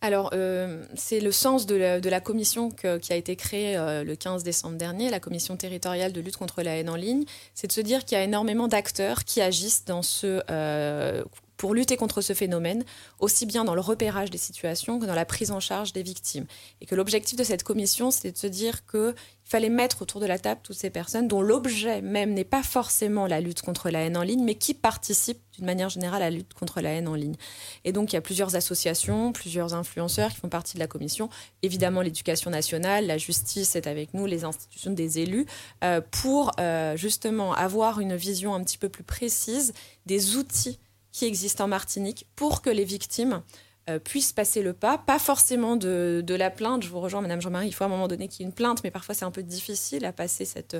Alors, 0.02 0.30
euh, 0.34 0.84
c'est 0.94 1.20
le 1.20 1.32
sens 1.32 1.66
de 1.66 1.74
la, 1.74 2.20
commission 2.20 2.70
qui 2.70 3.12
a 3.12 3.16
été 3.16 3.34
créée 3.34 3.76
euh, 3.76 4.04
le 4.04 4.14
15 4.14 4.44
décembre 4.44 4.76
dernier, 4.76 5.10
la 5.10 5.20
commission 5.20 5.56
territoriale 5.56 6.12
de 6.12 6.20
lutte 6.20 6.36
contre 6.36 6.62
la 6.62 6.76
haine 6.76 6.90
en 6.90 6.96
ligne. 6.96 7.24
C'est 7.54 7.66
de 7.66 7.72
se 7.72 7.80
dire 7.80 8.04
qu'il 8.04 8.16
y 8.16 8.20
a 8.20 8.24
énormément 8.24 8.68
d'acteurs 8.68 9.24
qui 9.24 9.40
agissent 9.40 9.84
dans 9.84 10.02
ce, 10.02 10.42
euh, 10.50 11.24
pour 11.56 11.74
lutter 11.74 11.96
contre 11.96 12.20
ce 12.20 12.32
phénomène, 12.32 12.84
aussi 13.18 13.46
bien 13.46 13.64
dans 13.64 13.74
le 13.74 13.80
repérage 13.80 14.30
des 14.30 14.38
situations 14.38 14.98
que 14.98 15.06
dans 15.06 15.14
la 15.14 15.24
prise 15.24 15.50
en 15.50 15.60
charge 15.60 15.92
des 15.92 16.02
victimes. 16.02 16.46
Et 16.80 16.86
que 16.86 16.94
l'objectif 16.94 17.38
de 17.38 17.44
cette 17.44 17.62
commission, 17.62 18.10
c'est 18.10 18.32
de 18.32 18.36
se 18.36 18.46
dire 18.46 18.86
qu'il 18.86 19.14
fallait 19.44 19.68
mettre 19.68 20.02
autour 20.02 20.20
de 20.20 20.26
la 20.26 20.38
table 20.38 20.60
toutes 20.62 20.76
ces 20.76 20.90
personnes 20.90 21.28
dont 21.28 21.40
l'objet 21.40 22.02
même 22.02 22.34
n'est 22.34 22.44
pas 22.44 22.62
forcément 22.62 23.26
la 23.26 23.40
lutte 23.40 23.62
contre 23.62 23.90
la 23.90 24.00
haine 24.00 24.16
en 24.16 24.22
ligne, 24.22 24.44
mais 24.44 24.54
qui 24.54 24.74
participent 24.74 25.40
d'une 25.54 25.64
manière 25.64 25.88
générale 25.88 26.22
à 26.22 26.30
la 26.30 26.36
lutte 26.36 26.52
contre 26.54 26.80
la 26.80 26.90
haine 26.90 27.08
en 27.08 27.14
ligne. 27.14 27.36
Et 27.84 27.92
donc, 27.92 28.12
il 28.12 28.16
y 28.16 28.18
a 28.18 28.22
plusieurs 28.22 28.56
associations, 28.56 29.32
plusieurs 29.32 29.74
influenceurs 29.74 30.30
qui 30.30 30.40
font 30.40 30.48
partie 30.48 30.74
de 30.74 30.80
la 30.80 30.86
commission. 30.86 31.30
Évidemment, 31.62 32.02
l'éducation 32.02 32.50
nationale, 32.50 33.06
la 33.06 33.18
justice 33.18 33.76
est 33.76 33.86
avec 33.86 34.12
nous, 34.12 34.26
les 34.26 34.44
institutions 34.44 34.92
des 34.92 35.20
élus, 35.20 35.46
euh, 35.84 36.00
pour 36.10 36.52
euh, 36.60 36.96
justement 36.96 37.54
avoir 37.54 38.00
une 38.00 38.16
vision 38.16 38.54
un 38.54 38.62
petit 38.62 38.78
peu 38.78 38.88
plus 38.88 39.04
précise 39.04 39.72
des 40.04 40.36
outils 40.36 40.78
qui 41.16 41.24
existent 41.24 41.64
en 41.64 41.68
Martinique 41.68 42.26
pour 42.36 42.60
que 42.60 42.68
les 42.68 42.84
victimes 42.84 43.40
euh, 43.88 43.98
puissent 43.98 44.34
passer 44.34 44.60
le 44.60 44.74
pas, 44.74 44.98
pas 44.98 45.18
forcément 45.18 45.74
de, 45.76 46.22
la 46.28 46.50
plainte. 46.50 46.82
Je 46.82 46.90
vous 46.90 47.00
rejoins, 47.00 47.22
Madame 47.22 47.40
Jean-Marie, 47.40 47.68
il 47.68 47.72
faut 47.72 47.84
à 47.84 47.86
un 47.86 47.90
moment 47.90 48.06
donné 48.06 48.28
qu'il 48.28 48.40
y 48.40 48.42
ait 48.42 48.48
une 48.48 48.54
plainte, 48.54 48.84
mais 48.84 48.90
parfois 48.90 49.14
c'est 49.14 49.24
un 49.24 49.30
peu 49.30 49.42
difficile 49.42 50.04
à 50.04 50.12
passer 50.12 50.44
cette, 50.44 50.76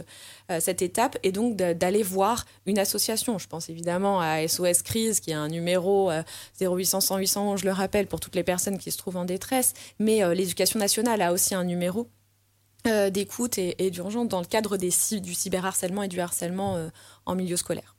euh, 0.51 0.61
cette 0.61 0.83
étape, 0.83 1.17
et 1.23 1.33
donc 1.33 1.57
d'aller 1.57 2.03
voir 2.03 2.45
une 2.67 2.79
association. 2.79 3.39
Je 3.39 3.49
pense 3.49 3.71
évidemment 3.71 4.21
à 4.21 4.47
SOS 4.47 4.83
Crise, 4.83 5.21
qui 5.21 5.33
a 5.33 5.41
un 5.41 5.49
numéro 5.49 6.11
euh, 6.11 6.23
0800 6.61 7.01
100 7.01 7.17
811, 7.17 7.61
je 7.61 7.65
le 7.65 7.73
rappelle, 7.73 8.07
pour 8.07 8.21
toutes 8.21 8.35
les 8.35 8.45
personnes 8.45 8.77
qui 8.77 8.91
se 8.91 8.99
trouvent 8.99 9.17
en 9.17 9.25
détresse, 9.25 9.73
mais 9.99 10.23
euh, 10.23 10.35
l'éducation 10.35 10.79
nationale 10.79 11.23
a 11.23 11.33
aussi 11.33 11.55
un 11.55 11.65
numéro 11.65 12.11
d'écoute 13.11 13.59
et, 13.59 13.91
d'urgence 13.91 14.29
dans 14.29 14.39
le 14.39 14.47
cadre 14.47 14.77
du 14.77 15.35
cyberharcèlement 15.35 16.05
et 16.05 16.09
du 16.09 16.21
harcèlement 16.21 16.89
en 17.25 17.35
milieu 17.35 17.57
scolaire. 17.57 17.96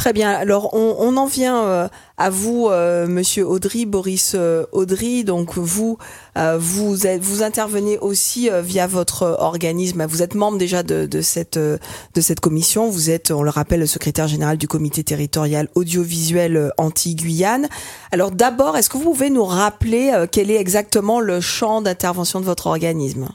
Très 0.00 0.14
bien. 0.14 0.30
Alors, 0.30 0.72
on, 0.72 0.96
on 0.98 1.18
en 1.18 1.26
vient 1.26 1.62
euh, 1.62 1.88
à 2.16 2.30
vous, 2.30 2.68
euh, 2.70 3.06
Monsieur 3.06 3.46
Audry, 3.46 3.84
Boris 3.84 4.32
euh, 4.34 4.64
Audry. 4.72 5.24
Donc, 5.24 5.58
vous, 5.58 5.98
euh, 6.38 6.56
vous, 6.58 6.96
vous 7.20 7.42
intervenez 7.42 7.98
aussi 7.98 8.48
euh, 8.48 8.62
via 8.62 8.86
votre 8.86 9.36
organisme. 9.38 10.06
Vous 10.06 10.22
êtes 10.22 10.34
membre 10.34 10.56
déjà 10.56 10.82
de, 10.82 11.04
de 11.04 11.20
cette 11.20 11.58
de 11.58 11.78
cette 12.22 12.40
commission. 12.40 12.88
Vous 12.88 13.10
êtes, 13.10 13.30
on 13.30 13.42
le 13.42 13.50
rappelle, 13.50 13.80
le 13.80 13.86
secrétaire 13.86 14.26
général 14.26 14.56
du 14.56 14.68
comité 14.68 15.04
territorial 15.04 15.68
audiovisuel 15.74 16.72
anti-Guyane. 16.78 17.68
Alors, 18.10 18.30
d'abord, 18.30 18.78
est-ce 18.78 18.88
que 18.88 18.96
vous 18.96 19.04
pouvez 19.04 19.28
nous 19.28 19.44
rappeler 19.44 20.14
quel 20.32 20.50
est 20.50 20.56
exactement 20.56 21.20
le 21.20 21.42
champ 21.42 21.82
d'intervention 21.82 22.40
de 22.40 22.46
votre 22.46 22.68
organisme? 22.68 23.28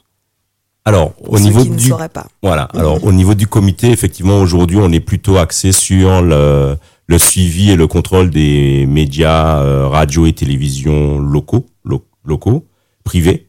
Alors, 0.85 1.13
au 1.27 1.37
ceux 1.37 1.43
niveau 1.45 1.63
qui 1.63 1.69
du 1.71 1.89
pas. 1.89 2.27
voilà. 2.43 2.63
Alors, 2.75 3.03
au 3.03 3.11
niveau 3.11 3.33
du 3.33 3.47
comité, 3.47 3.89
effectivement, 3.91 4.37
aujourd'hui, 4.39 4.77
on 4.79 4.91
est 4.91 4.99
plutôt 4.99 5.37
axé 5.37 5.71
sur 5.71 6.21
le, 6.21 6.77
le 7.07 7.17
suivi 7.17 7.71
et 7.71 7.75
le 7.75 7.87
contrôle 7.87 8.29
des 8.29 8.85
médias 8.87 9.61
euh, 9.61 9.87
radio 9.87 10.27
et 10.27 10.33
télévision 10.33 11.17
locaux, 11.19 11.65
lo- 11.83 12.05
locaux, 12.23 12.65
privés. 13.03 13.47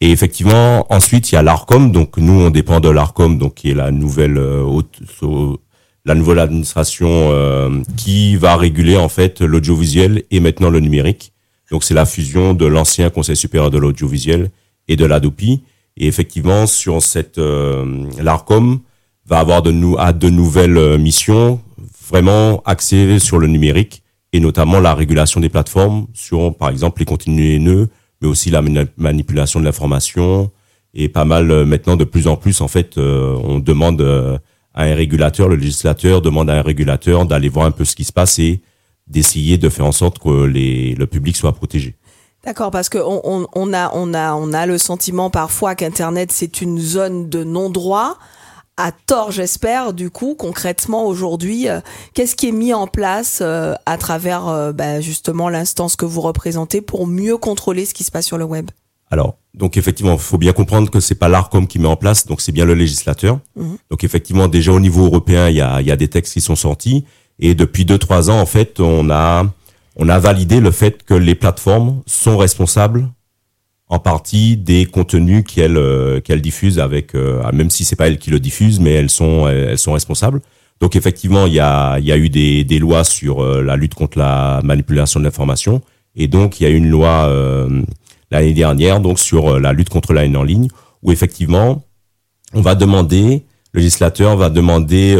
Et 0.00 0.10
effectivement, 0.12 0.86
ensuite, 0.92 1.30
il 1.32 1.34
y 1.34 1.38
a 1.38 1.42
l'Arcom. 1.42 1.90
Donc, 1.90 2.16
nous, 2.16 2.40
on 2.40 2.50
dépend 2.50 2.78
de 2.80 2.88
l'Arcom, 2.88 3.38
donc 3.38 3.54
qui 3.54 3.70
est 3.70 3.74
la 3.74 3.90
nouvelle 3.90 4.38
euh, 4.38 4.62
haute, 4.62 5.00
so- 5.18 5.60
la 6.04 6.14
nouvelle 6.14 6.38
administration 6.40 7.08
euh, 7.32 7.80
qui 7.96 8.36
va 8.36 8.56
réguler 8.56 8.96
en 8.96 9.08
fait 9.08 9.40
l'audiovisuel 9.40 10.22
et 10.30 10.38
maintenant 10.40 10.70
le 10.70 10.78
numérique. 10.80 11.32
Donc, 11.72 11.82
c'est 11.84 11.94
la 11.94 12.04
fusion 12.06 12.54
de 12.54 12.66
l'ancien 12.66 13.10
Conseil 13.10 13.36
supérieur 13.36 13.70
de 13.70 13.78
l'audiovisuel 13.78 14.50
et 14.88 14.94
de 14.96 15.04
l'ADOPI. 15.04 15.62
Et 15.96 16.06
effectivement, 16.06 16.66
sur 16.66 17.02
cette 17.02 17.38
euh, 17.38 18.06
l'Arcom 18.20 18.80
va 19.26 19.38
avoir 19.38 19.62
de 19.62 19.70
nous 19.70 19.96
à 19.98 20.12
de 20.12 20.28
nouvelles 20.30 20.76
euh, 20.76 20.98
missions 20.98 21.60
vraiment 22.08 22.62
axées 22.64 23.18
sur 23.18 23.38
le 23.38 23.46
numérique 23.46 24.02
et 24.32 24.40
notamment 24.40 24.80
la 24.80 24.94
régulation 24.94 25.40
des 25.40 25.48
plateformes 25.48 26.06
sur 26.14 26.56
par 26.56 26.70
exemple 26.70 27.00
les 27.00 27.04
contenus 27.04 27.56
haineux, 27.56 27.88
mais 28.20 28.28
aussi 28.28 28.50
la 28.50 28.62
mani- 28.62 28.88
manipulation 28.96 29.60
de 29.60 29.64
l'information 29.64 30.50
et 30.94 31.08
pas 31.08 31.24
mal 31.24 31.50
euh, 31.50 31.64
maintenant 31.66 31.96
de 31.96 32.04
plus 32.04 32.26
en 32.26 32.36
plus 32.36 32.60
en 32.60 32.68
fait 32.68 32.96
on 32.96 33.58
demande 33.58 34.00
à 34.74 34.84
un 34.84 34.94
régulateur, 34.94 35.48
le 35.48 35.56
législateur 35.56 36.22
demande 36.22 36.48
à 36.48 36.58
un 36.58 36.62
régulateur 36.62 37.26
d'aller 37.26 37.50
voir 37.50 37.66
un 37.66 37.70
peu 37.70 37.84
ce 37.84 37.94
qui 37.94 38.04
se 38.04 38.12
passe 38.12 38.38
et 38.38 38.62
d'essayer 39.06 39.58
de 39.58 39.68
faire 39.68 39.84
en 39.84 39.92
sorte 39.92 40.18
que 40.18 40.28
le 40.30 41.04
public 41.06 41.36
soit 41.36 41.52
protégé. 41.52 41.94
D'accord, 42.44 42.70
parce 42.70 42.88
que 42.88 42.98
on, 42.98 43.20
on, 43.24 43.46
on 43.54 43.72
a 43.72 43.90
on 43.94 44.14
a 44.14 44.34
on 44.34 44.52
a 44.52 44.66
le 44.66 44.76
sentiment 44.76 45.30
parfois 45.30 45.74
qu'Internet 45.74 46.32
c'est 46.32 46.60
une 46.60 46.80
zone 46.80 47.28
de 47.28 47.44
non-droit. 47.44 48.18
À 48.78 48.90
tort, 48.90 49.30
j'espère. 49.30 49.92
Du 49.92 50.10
coup, 50.10 50.34
concrètement 50.36 51.06
aujourd'hui, 51.06 51.68
euh, 51.68 51.80
qu'est-ce 52.14 52.34
qui 52.34 52.48
est 52.48 52.52
mis 52.52 52.72
en 52.72 52.86
place 52.86 53.40
euh, 53.42 53.74
à 53.84 53.98
travers 53.98 54.48
euh, 54.48 54.72
bah, 54.72 55.00
justement 55.00 55.50
l'instance 55.50 55.94
que 55.94 56.06
vous 56.06 56.22
représentez 56.22 56.80
pour 56.80 57.06
mieux 57.06 57.36
contrôler 57.36 57.84
ce 57.84 57.92
qui 57.92 58.02
se 58.02 58.10
passe 58.10 58.26
sur 58.26 58.38
le 58.38 58.44
web? 58.44 58.70
Alors, 59.10 59.36
donc 59.52 59.76
effectivement, 59.76 60.14
il 60.14 60.18
faut 60.18 60.38
bien 60.38 60.54
comprendre 60.54 60.90
que 60.90 61.00
c'est 61.00 61.14
pas 61.14 61.28
l'Arcom 61.28 61.66
qui 61.66 61.78
met 61.78 61.86
en 61.86 61.96
place, 61.96 62.26
donc 62.26 62.40
c'est 62.40 62.50
bien 62.50 62.64
le 62.64 62.72
législateur. 62.72 63.38
Mhm. 63.56 63.76
Donc 63.90 64.04
effectivement, 64.04 64.48
déjà 64.48 64.72
au 64.72 64.80
niveau 64.80 65.04
européen, 65.04 65.50
il 65.50 65.56
y 65.56 65.60
a, 65.60 65.82
il 65.82 65.86
y 65.86 65.92
a 65.92 65.96
des 65.96 66.08
textes 66.08 66.32
qui 66.32 66.40
sont 66.40 66.56
sortis, 66.56 67.04
et 67.38 67.54
depuis 67.54 67.84
deux 67.84 67.98
trois 67.98 68.30
ans, 68.30 68.40
en 68.40 68.46
fait, 68.46 68.80
on 68.80 69.10
a 69.10 69.44
on 69.96 70.08
a 70.08 70.18
validé 70.18 70.60
le 70.60 70.70
fait 70.70 71.02
que 71.02 71.14
les 71.14 71.34
plateformes 71.34 72.02
sont 72.06 72.36
responsables 72.36 73.08
en 73.92 73.98
partie 73.98 74.56
des 74.56 74.86
contenus 74.86 75.44
qu'elles 75.46 75.76
euh, 75.76 76.20
qu'elles 76.20 76.40
diffusent 76.40 76.78
avec, 76.78 77.14
euh, 77.14 77.42
même 77.52 77.68
si 77.68 77.84
c'est 77.84 77.94
pas 77.94 78.06
elles 78.08 78.16
qui 78.16 78.30
le 78.30 78.40
diffusent, 78.40 78.80
mais 78.80 78.92
elles 78.92 79.10
sont 79.10 79.46
elles 79.48 79.76
sont 79.78 79.92
responsables. 79.92 80.40
Donc 80.80 80.96
effectivement, 80.96 81.46
il 81.46 81.52
y 81.52 81.60
a 81.60 81.98
il 81.98 82.06
y 82.06 82.12
a 82.12 82.16
eu 82.16 82.30
des 82.30 82.64
des 82.64 82.78
lois 82.78 83.04
sur 83.04 83.42
euh, 83.44 83.62
la 83.62 83.76
lutte 83.76 83.94
contre 83.94 84.18
la 84.18 84.62
manipulation 84.64 85.20
de 85.20 85.24
l'information, 85.26 85.82
et 86.16 86.26
donc 86.26 86.58
il 86.58 86.62
y 86.62 86.66
a 86.66 86.70
une 86.70 86.88
loi 86.88 87.30
l'année 88.30 88.54
dernière 88.54 89.00
donc 89.00 89.18
sur 89.18 89.60
la 89.60 89.74
lutte 89.74 89.90
contre 89.90 90.14
la 90.14 90.24
haine 90.24 90.38
en 90.38 90.42
ligne 90.42 90.68
où 91.02 91.12
effectivement 91.12 91.84
on 92.54 92.62
va 92.62 92.74
demander 92.74 93.44
le 93.72 93.80
législateur 93.80 94.36
va 94.38 94.48
demander 94.48 95.16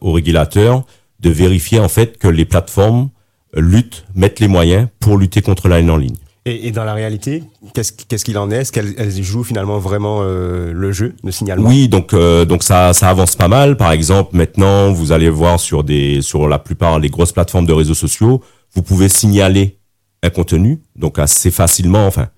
aux 0.00 0.12
régulateurs 0.12 0.84
de 1.20 1.30
vérifier 1.30 1.78
en 1.78 1.88
fait 1.88 2.16
que 2.18 2.28
les 2.28 2.46
plateformes 2.46 3.10
luttent 3.56 4.04
mettent 4.14 4.40
les 4.40 4.48
moyens 4.48 4.88
pour 5.00 5.18
lutter 5.18 5.42
contre 5.42 5.68
la 5.68 5.80
haine 5.80 5.90
en 5.90 5.96
ligne. 5.96 6.16
et, 6.44 6.68
et 6.68 6.70
dans 6.70 6.84
la 6.84 6.94
réalité, 6.94 7.42
qu'est-ce 7.74 7.92
qu'est-ce 7.92 8.24
qu'il 8.24 8.38
en 8.38 8.50
est? 8.50 8.58
Est-ce 8.58 8.72
qu'elles 8.72 8.94
elles 8.98 9.22
jouent 9.22 9.42
finalement 9.44 9.78
vraiment 9.80 10.18
euh, 10.22 10.72
le 10.72 10.92
jeu 10.92 11.14
de 11.24 11.30
signalement? 11.32 11.68
Oui, 11.68 11.88
donc 11.88 12.12
euh, 12.14 12.44
donc 12.44 12.62
ça 12.62 12.92
ça 12.92 13.08
avance 13.10 13.34
pas 13.34 13.48
mal. 13.48 13.76
Par 13.76 13.90
exemple, 13.92 14.36
maintenant, 14.36 14.92
vous 14.92 15.10
allez 15.12 15.28
voir 15.30 15.58
sur 15.58 15.82
des 15.82 16.22
sur 16.22 16.48
la 16.48 16.58
plupart 16.60 17.00
des 17.00 17.08
grosses 17.08 17.32
plateformes 17.32 17.66
de 17.66 17.72
réseaux 17.72 17.94
sociaux, 17.94 18.42
vous 18.74 18.82
pouvez 18.82 19.08
signaler 19.08 19.78
un 20.22 20.30
contenu, 20.30 20.80
donc 20.94 21.18
assez 21.18 21.50
facilement. 21.50 22.06
Enfin, 22.06 22.28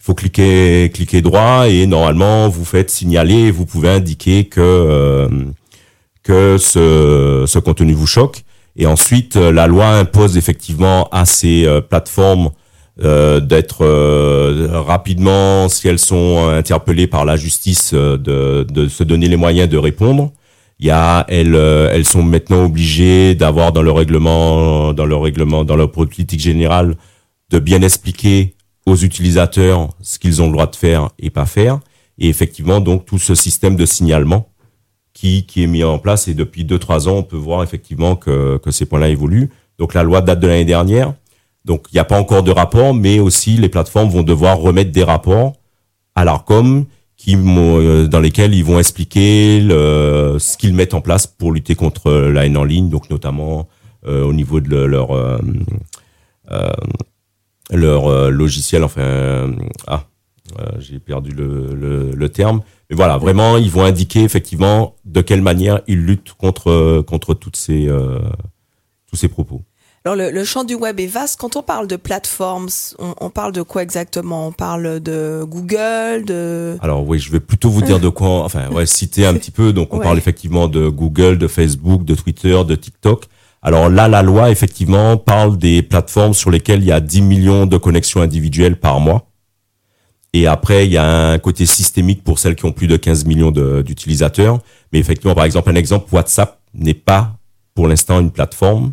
il 0.00 0.04
faut 0.04 0.14
cliquer 0.14 0.90
cliquer 0.94 1.20
droit 1.22 1.68
et 1.68 1.86
normalement 1.86 2.48
vous 2.48 2.64
faites 2.64 2.90
signaler. 2.90 3.48
et 3.48 3.50
Vous 3.50 3.66
pouvez 3.66 3.88
indiquer 3.88 4.44
que 4.44 4.60
euh, 4.60 5.28
que 6.22 6.56
ce 6.58 7.44
ce 7.48 7.58
contenu 7.58 7.94
vous 7.94 8.06
choque. 8.06 8.44
Et 8.76 8.86
ensuite, 8.86 9.36
euh, 9.36 9.50
la 9.50 9.66
loi 9.66 9.86
impose 9.88 10.36
effectivement 10.36 11.08
à 11.10 11.24
ces 11.24 11.64
euh, 11.64 11.80
plateformes 11.80 12.50
euh, 13.02 13.40
d'être 13.40 13.84
euh, 13.84 14.68
rapidement, 14.72 15.68
si 15.68 15.88
elles 15.88 15.98
sont 15.98 16.36
euh, 16.38 16.58
interpellées 16.58 17.06
par 17.06 17.24
la 17.24 17.36
justice, 17.36 17.92
de, 17.94 18.66
de 18.70 18.88
se 18.88 19.04
donner 19.04 19.28
les 19.28 19.36
moyens 19.36 19.68
de 19.68 19.78
répondre. 19.78 20.32
Il 20.78 20.86
y 20.86 20.90
a, 20.90 21.24
elles, 21.28 21.54
elles 21.54 22.04
sont 22.04 22.22
maintenant 22.22 22.64
obligées 22.64 23.34
d'avoir 23.34 23.72
dans 23.72 23.82
le 23.82 23.90
règlement, 23.90 24.92
dans 24.92 25.06
le 25.06 25.16
règlement, 25.16 25.64
dans 25.64 25.76
leur 25.76 25.90
politique 25.90 26.40
générale, 26.40 26.96
de 27.50 27.58
bien 27.58 27.80
expliquer 27.80 28.56
aux 28.84 28.96
utilisateurs 28.96 29.88
ce 30.02 30.18
qu'ils 30.18 30.42
ont 30.42 30.46
le 30.46 30.52
droit 30.52 30.66
de 30.66 30.76
faire 30.76 31.08
et 31.18 31.30
pas 31.30 31.46
faire. 31.46 31.80
Et 32.18 32.28
effectivement, 32.28 32.80
donc 32.80 33.06
tout 33.06 33.18
ce 33.18 33.34
système 33.34 33.76
de 33.76 33.86
signalement 33.86 34.48
qui, 35.16 35.46
qui 35.46 35.62
est 35.62 35.66
mis 35.66 35.82
en 35.82 35.98
place 35.98 36.28
et 36.28 36.34
depuis 36.34 36.64
deux 36.64 36.78
trois 36.78 37.08
ans, 37.08 37.16
on 37.16 37.22
peut 37.22 37.38
voir 37.48 37.62
effectivement 37.62 38.16
que, 38.16 38.58
que 38.58 38.70
ces 38.70 38.84
points-là 38.84 39.08
évoluent. 39.08 39.48
Donc 39.78 39.94
la 39.94 40.02
loi 40.02 40.20
date 40.20 40.40
de 40.40 40.46
l'année 40.46 40.66
dernière. 40.66 41.14
Donc, 41.64 41.86
il 41.90 41.94
n'y 41.96 42.00
a 42.00 42.04
pas 42.04 42.20
encore 42.20 42.42
de 42.42 42.52
rapport, 42.52 42.92
mais 42.94 43.18
aussi 43.18 43.56
les 43.56 43.70
plateformes 43.70 44.10
vont 44.10 44.22
devoir 44.22 44.58
remettre 44.58 44.92
des 44.92 45.02
rapports 45.02 45.54
à 46.14 46.24
l'ARCOM 46.24 46.84
qui, 47.16 47.34
euh, 47.34 48.06
dans 48.06 48.20
lesquels 48.20 48.54
ils 48.54 48.64
vont 48.64 48.78
expliquer 48.78 49.60
le- 49.60 50.36
ce 50.38 50.56
qu'ils 50.58 50.74
mettent 50.74 50.94
en 50.94 51.00
place 51.00 51.26
pour 51.26 51.50
lutter 51.50 51.74
contre 51.74 52.12
la 52.12 52.42
en 52.60 52.64
ligne, 52.64 52.90
donc 52.90 53.08
notamment 53.08 53.66
euh, 54.06 54.22
au 54.22 54.34
niveau 54.34 54.60
de 54.60 54.68
le- 54.68 54.86
leur 54.86 55.10
euh, 55.12 55.38
euh, 56.52 56.70
leur 57.70 58.06
euh, 58.06 58.30
logiciel. 58.30 58.84
Enfin, 58.84 59.50
ah, 59.86 60.04
j'ai 60.78 60.98
perdu 60.98 61.30
le, 61.30 61.74
le, 61.74 62.10
le 62.14 62.28
terme. 62.28 62.60
Mais 62.90 62.96
voilà, 62.96 63.18
vraiment, 63.18 63.56
ils 63.56 63.70
vont 63.70 63.82
indiquer 63.84 64.22
effectivement 64.22 64.94
de 65.04 65.20
quelle 65.20 65.42
manière 65.42 65.80
ils 65.86 66.00
luttent 66.04 66.32
contre 66.38 67.02
contre 67.06 67.34
toutes 67.34 67.56
ces 67.56 67.88
euh, 67.88 68.20
tous 69.10 69.16
ces 69.16 69.28
propos. 69.28 69.62
Alors 70.04 70.14
le, 70.16 70.30
le 70.30 70.44
champ 70.44 70.62
du 70.62 70.74
web 70.76 71.00
est 71.00 71.06
vaste. 71.08 71.36
Quand 71.40 71.56
on 71.56 71.62
parle 71.62 71.88
de 71.88 71.96
plateformes, 71.96 72.68
on, 73.00 73.14
on 73.20 73.28
parle 73.28 73.50
de 73.50 73.62
quoi 73.62 73.82
exactement? 73.82 74.46
On 74.46 74.52
parle 74.52 75.00
de 75.00 75.42
Google, 75.44 76.24
de 76.24 76.76
Alors 76.80 77.04
oui, 77.04 77.18
je 77.18 77.32
vais 77.32 77.40
plutôt 77.40 77.70
vous 77.70 77.82
dire 77.82 77.98
de 77.98 78.08
quoi, 78.08 78.44
enfin, 78.44 78.68
ouais, 78.70 78.86
citer 78.86 79.26
un 79.26 79.34
petit 79.34 79.50
peu. 79.50 79.72
Donc, 79.72 79.92
on 79.92 79.98
Ouais. 79.98 80.04
parle 80.04 80.18
effectivement 80.18 80.68
de 80.68 80.86
Google, 80.88 81.38
de 81.38 81.48
Facebook, 81.48 82.04
de 82.04 82.14
Twitter, 82.14 82.56
de 82.64 82.76
TikTok. 82.76 83.24
Alors 83.62 83.88
là, 83.90 84.06
la 84.06 84.22
loi, 84.22 84.50
effectivement, 84.52 85.16
parle 85.16 85.58
des 85.58 85.82
plateformes 85.82 86.34
sur 86.34 86.52
lesquelles 86.52 86.82
il 86.82 86.86
y 86.86 86.92
a 86.92 87.00
10 87.00 87.22
millions 87.22 87.66
de 87.66 87.76
connexions 87.76 88.20
individuelles 88.20 88.78
par 88.78 89.00
mois. 89.00 89.26
Et 90.38 90.46
après, 90.46 90.84
il 90.84 90.92
y 90.92 90.98
a 90.98 91.30
un 91.30 91.38
côté 91.38 91.64
systémique 91.64 92.22
pour 92.22 92.38
celles 92.38 92.56
qui 92.56 92.66
ont 92.66 92.72
plus 92.72 92.88
de 92.88 92.98
15 92.98 93.24
millions 93.24 93.50
d'utilisateurs. 93.50 94.58
Mais 94.92 94.98
effectivement, 94.98 95.34
par 95.34 95.46
exemple, 95.46 95.70
un 95.70 95.74
exemple, 95.76 96.14
WhatsApp 96.14 96.60
n'est 96.74 96.92
pas 96.92 97.38
pour 97.74 97.88
l'instant 97.88 98.20
une 98.20 98.30
plateforme, 98.30 98.92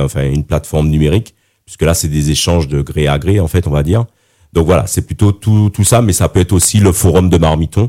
enfin 0.00 0.24
une 0.24 0.44
plateforme 0.44 0.90
numérique, 0.90 1.34
puisque 1.64 1.80
là, 1.80 1.94
c'est 1.94 2.08
des 2.08 2.30
échanges 2.30 2.68
de 2.68 2.82
gré 2.82 3.08
à 3.08 3.18
gré, 3.18 3.40
en 3.40 3.48
fait, 3.48 3.66
on 3.66 3.70
va 3.70 3.82
dire. 3.82 4.04
Donc 4.52 4.66
voilà, 4.66 4.86
c'est 4.86 5.06
plutôt 5.06 5.32
tout, 5.32 5.72
ça, 5.82 6.02
mais 6.02 6.12
ça 6.12 6.28
peut 6.28 6.40
être 6.40 6.52
aussi 6.52 6.78
le 6.78 6.92
forum 6.92 7.30
de 7.30 7.38
Marmiton, 7.38 7.88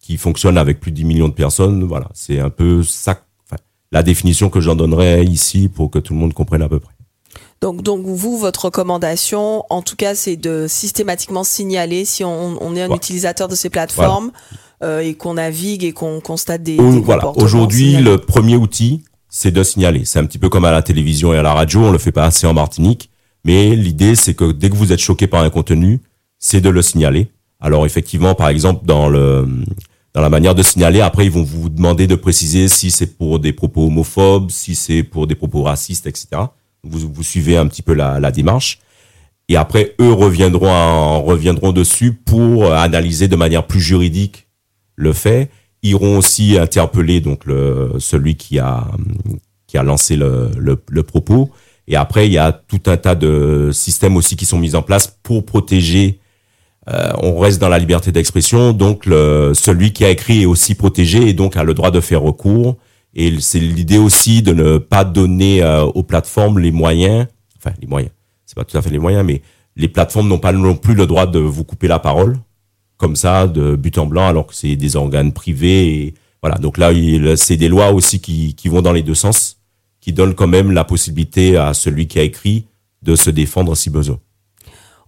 qui 0.00 0.16
fonctionne 0.16 0.58
avec 0.58 0.78
plus 0.78 0.92
de 0.92 0.96
10 0.98 1.04
millions 1.04 1.28
de 1.28 1.34
personnes. 1.34 1.82
Voilà, 1.82 2.08
c'est 2.14 2.38
un 2.38 2.50
peu 2.50 2.84
ça, 2.84 3.20
la 3.90 4.04
définition 4.04 4.48
que 4.48 4.60
j'en 4.60 4.76
donnerais 4.76 5.24
ici 5.24 5.68
pour 5.68 5.90
que 5.90 5.98
tout 5.98 6.12
le 6.14 6.20
monde 6.20 6.34
comprenne 6.34 6.62
à 6.62 6.68
peu 6.68 6.78
près. 6.78 6.94
Donc 7.62 7.82
donc 7.82 8.04
vous 8.04 8.36
votre 8.36 8.66
recommandation, 8.66 9.64
en 9.70 9.80
tout 9.80 9.96
cas, 9.96 10.14
c'est 10.14 10.36
de 10.36 10.66
systématiquement 10.68 11.44
signaler 11.44 12.04
si 12.04 12.24
on, 12.24 12.58
on 12.62 12.76
est 12.76 12.82
un 12.82 12.86
Voilà. 12.88 12.96
utilisateur 12.96 13.48
de 13.48 13.54
ces 13.54 13.70
plateformes 13.70 14.32
euh, 14.82 15.00
et 15.00 15.14
qu'on 15.14 15.34
navigue 15.34 15.84
et 15.84 15.92
qu'on 15.92 16.20
constate 16.20 16.62
des, 16.62 16.76
des 16.76 17.00
voilà, 17.00 17.28
aujourd'hui, 17.38 17.96
le 17.96 18.18
premier 18.18 18.56
outil, 18.56 19.04
c'est 19.30 19.52
de 19.52 19.62
signaler. 19.62 20.04
C'est 20.04 20.18
un 20.18 20.26
petit 20.26 20.38
peu 20.38 20.48
comme 20.48 20.64
à 20.66 20.72
la 20.72 20.82
télévision 20.82 21.32
et 21.32 21.38
à 21.38 21.42
la 21.42 21.54
radio, 21.54 21.80
on 21.84 21.90
le 21.92 21.98
fait 21.98 22.12
pas 22.12 22.24
assez 22.26 22.46
en 22.46 22.52
Martinique, 22.52 23.10
mais 23.44 23.74
l'idée, 23.76 24.16
c'est 24.16 24.34
que 24.34 24.50
dès 24.52 24.68
que 24.68 24.74
vous 24.76 24.92
êtes 24.92 25.00
choqué 25.00 25.26
par 25.28 25.42
un 25.42 25.50
contenu, 25.50 26.00
c'est 26.38 26.60
de 26.60 26.68
le 26.68 26.82
signaler. 26.82 27.28
Alors 27.60 27.86
effectivement, 27.86 28.34
par 28.34 28.48
exemple, 28.48 28.84
dans 28.84 29.08
le 29.08 29.46
dans 30.14 30.20
la 30.20 30.28
manière 30.28 30.54
de 30.54 30.62
signaler, 30.62 31.00
après, 31.00 31.24
ils 31.24 31.30
vont 31.30 31.42
vous 31.44 31.70
demander 31.70 32.06
de 32.06 32.16
préciser 32.16 32.68
si 32.68 32.90
c'est 32.90 33.16
pour 33.16 33.38
des 33.38 33.52
propos 33.54 33.86
homophobes, 33.86 34.50
si 34.50 34.74
c'est 34.74 35.02
pour 35.04 35.26
des 35.26 35.34
propos 35.36 35.62
racistes, 35.62 36.06
etc. 36.06 36.26
Vous, 36.84 37.12
vous 37.12 37.22
suivez 37.22 37.56
un 37.56 37.66
petit 37.66 37.82
peu 37.82 37.94
la, 37.94 38.18
la 38.18 38.30
démarche. 38.32 38.80
Et 39.48 39.56
après, 39.56 39.94
eux 40.00 40.12
reviendront, 40.12 40.70
en- 40.70 41.22
reviendront 41.22 41.72
dessus 41.72 42.12
pour 42.12 42.72
analyser 42.72 43.28
de 43.28 43.36
manière 43.36 43.66
plus 43.66 43.80
juridique 43.80 44.46
le 44.96 45.12
fait. 45.12 45.50
Iront 45.84 46.18
aussi 46.18 46.58
interpeller 46.58 47.20
donc 47.20 47.44
le, 47.44 47.92
celui 47.98 48.36
qui 48.36 48.58
a, 48.58 48.86
qui 49.66 49.78
a 49.78 49.82
lancé 49.82 50.16
le, 50.16 50.50
le, 50.58 50.80
le 50.88 51.02
propos. 51.02 51.50
Et 51.88 51.96
après, 51.96 52.26
il 52.26 52.32
y 52.32 52.38
a 52.38 52.52
tout 52.52 52.80
un 52.86 52.96
tas 52.96 53.14
de 53.16 53.70
systèmes 53.72 54.16
aussi 54.16 54.36
qui 54.36 54.46
sont 54.46 54.58
mis 54.58 54.74
en 54.76 54.82
place 54.82 55.18
pour 55.22 55.44
protéger. 55.44 56.18
euh, 56.88 57.12
on 57.18 57.38
reste 57.38 57.60
dans 57.60 57.68
la 57.68 57.78
liberté 57.78 58.12
d'expression, 58.12 58.72
donc 58.72 59.06
le, 59.06 59.52
celui 59.54 59.92
qui 59.92 60.04
a 60.04 60.10
écrit 60.10 60.42
est 60.42 60.46
aussi 60.46 60.74
protégé 60.74 61.28
et 61.28 61.32
donc 61.32 61.56
a 61.56 61.64
le 61.64 61.74
droit 61.74 61.90
de 61.90 62.00
faire 62.00 62.22
recours. 62.22 62.76
Et 63.14 63.40
c'est 63.40 63.60
l'idée 63.60 63.98
aussi 63.98 64.42
de 64.42 64.52
ne 64.52 64.78
pas 64.78 65.04
donner 65.04 65.62
euh, 65.62 65.84
aux 65.84 66.02
plateformes 66.02 66.58
les 66.58 66.70
moyens, 66.70 67.26
enfin 67.58 67.74
les 67.80 67.86
moyens, 67.86 68.12
c'est 68.46 68.56
pas 68.56 68.64
tout 68.64 68.76
à 68.76 68.82
fait 68.82 68.90
les 68.90 68.98
moyens, 68.98 69.24
mais 69.24 69.42
les 69.76 69.88
plateformes 69.88 70.28
n'ont 70.28 70.38
pas 70.38 70.52
non 70.52 70.76
plus 70.76 70.94
le 70.94 71.06
droit 71.06 71.26
de 71.26 71.38
vous 71.38 71.64
couper 71.64 71.88
la 71.88 71.98
parole 71.98 72.38
comme 72.96 73.16
ça 73.16 73.48
de 73.48 73.74
but 73.74 73.98
en 73.98 74.06
blanc 74.06 74.28
alors 74.28 74.46
que 74.46 74.54
c'est 74.54 74.76
des 74.76 74.94
organes 74.94 75.32
privés 75.32 75.88
et 75.88 76.14
voilà 76.40 76.56
donc 76.58 76.78
là 76.78 76.92
c'est 77.36 77.56
des 77.56 77.68
lois 77.68 77.90
aussi 77.90 78.20
qui 78.20 78.68
vont 78.68 78.80
dans 78.80 78.92
les 78.92 79.02
deux 79.02 79.14
sens 79.14 79.56
qui 80.02 80.12
donnent 80.12 80.34
quand 80.34 80.48
même 80.48 80.72
la 80.72 80.84
possibilité 80.84 81.56
à 81.56 81.72
celui 81.72 82.08
qui 82.08 82.18
a 82.18 82.22
écrit 82.22 82.66
de 83.02 83.16
se 83.16 83.30
défendre 83.30 83.74
si 83.76 83.88
besoin. 83.88 84.18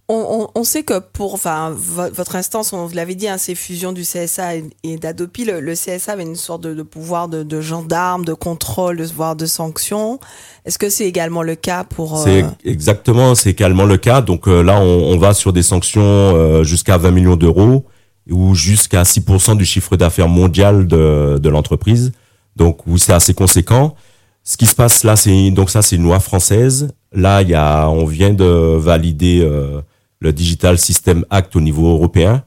On, 0.07 0.49
on, 0.53 0.59
on 0.59 0.63
sait 0.63 0.83
que 0.83 0.99
pour 0.99 1.33
enfin 1.33 1.71
vo- 1.75 2.11
votre 2.13 2.35
instance, 2.35 2.73
on 2.73 2.85
vous 2.85 2.93
l'avait 2.93 3.15
dit, 3.15 3.27
hein, 3.27 3.39
ces 3.39 3.55
fusions 3.55 3.91
du 3.91 4.03
CSA 4.03 4.55
et, 4.83 4.97
d'Adopi, 4.97 5.45
le, 5.45 5.59
le 5.61 5.73
CSA 5.73 6.11
avait 6.11 6.21
une 6.21 6.35
sorte 6.35 6.61
de, 6.61 6.75
de 6.75 6.83
pouvoir 6.83 7.27
de, 7.27 7.41
de 7.41 7.59
gendarme, 7.59 8.23
de 8.23 8.33
contrôle, 8.33 8.97
de, 8.97 9.03
voire 9.05 9.35
de 9.35 9.47
sanction. 9.47 10.19
Est-ce 10.65 10.77
que 10.77 10.89
c'est 10.91 11.05
également 11.07 11.41
le 11.41 11.55
cas 11.55 11.83
pour 11.83 12.19
C'est 12.19 12.43
euh, 12.43 12.47
exactement, 12.65 13.33
c'est 13.33 13.49
également 13.49 13.85
le 13.85 13.97
cas. 13.97 14.21
Donc 14.21 14.47
euh, 14.47 14.61
là, 14.61 14.79
on, 14.79 15.13
on 15.13 15.17
va 15.17 15.33
sur 15.33 15.53
des 15.53 15.63
sanctions 15.63 16.03
euh, 16.03 16.63
jusqu'à 16.63 16.97
20 16.97 17.09
millions 17.09 17.35
d'euros 17.35 17.85
ou 18.29 18.53
jusqu'à 18.53 19.01
6% 19.03 19.57
du 19.57 19.65
chiffre 19.65 19.95
d'affaires 19.97 20.27
mondial 20.29 20.85
de, 20.87 21.39
de 21.41 21.49
l'entreprise. 21.49 22.11
Donc 22.55 22.81
c'est 22.97 23.13
assez 23.13 23.33
conséquent. 23.33 23.95
Ce 24.43 24.55
qui 24.57 24.67
se 24.67 24.75
passe 24.75 25.03
là, 25.03 25.15
c'est 25.15 25.49
donc 25.49 25.71
ça, 25.71 25.81
c'est 25.81 25.95
une 25.95 26.03
loi 26.03 26.19
française. 26.19 26.89
Là, 27.11 27.41
il 27.41 27.49
y 27.49 27.55
a, 27.55 27.89
on 27.89 28.05
vient 28.05 28.33
de 28.33 28.45
valider 28.77 29.41
euh, 29.43 29.81
le 30.19 30.33
Digital 30.33 30.77
System 30.77 31.25
Act 31.29 31.55
au 31.55 31.61
niveau 31.61 31.89
européen. 31.89 32.43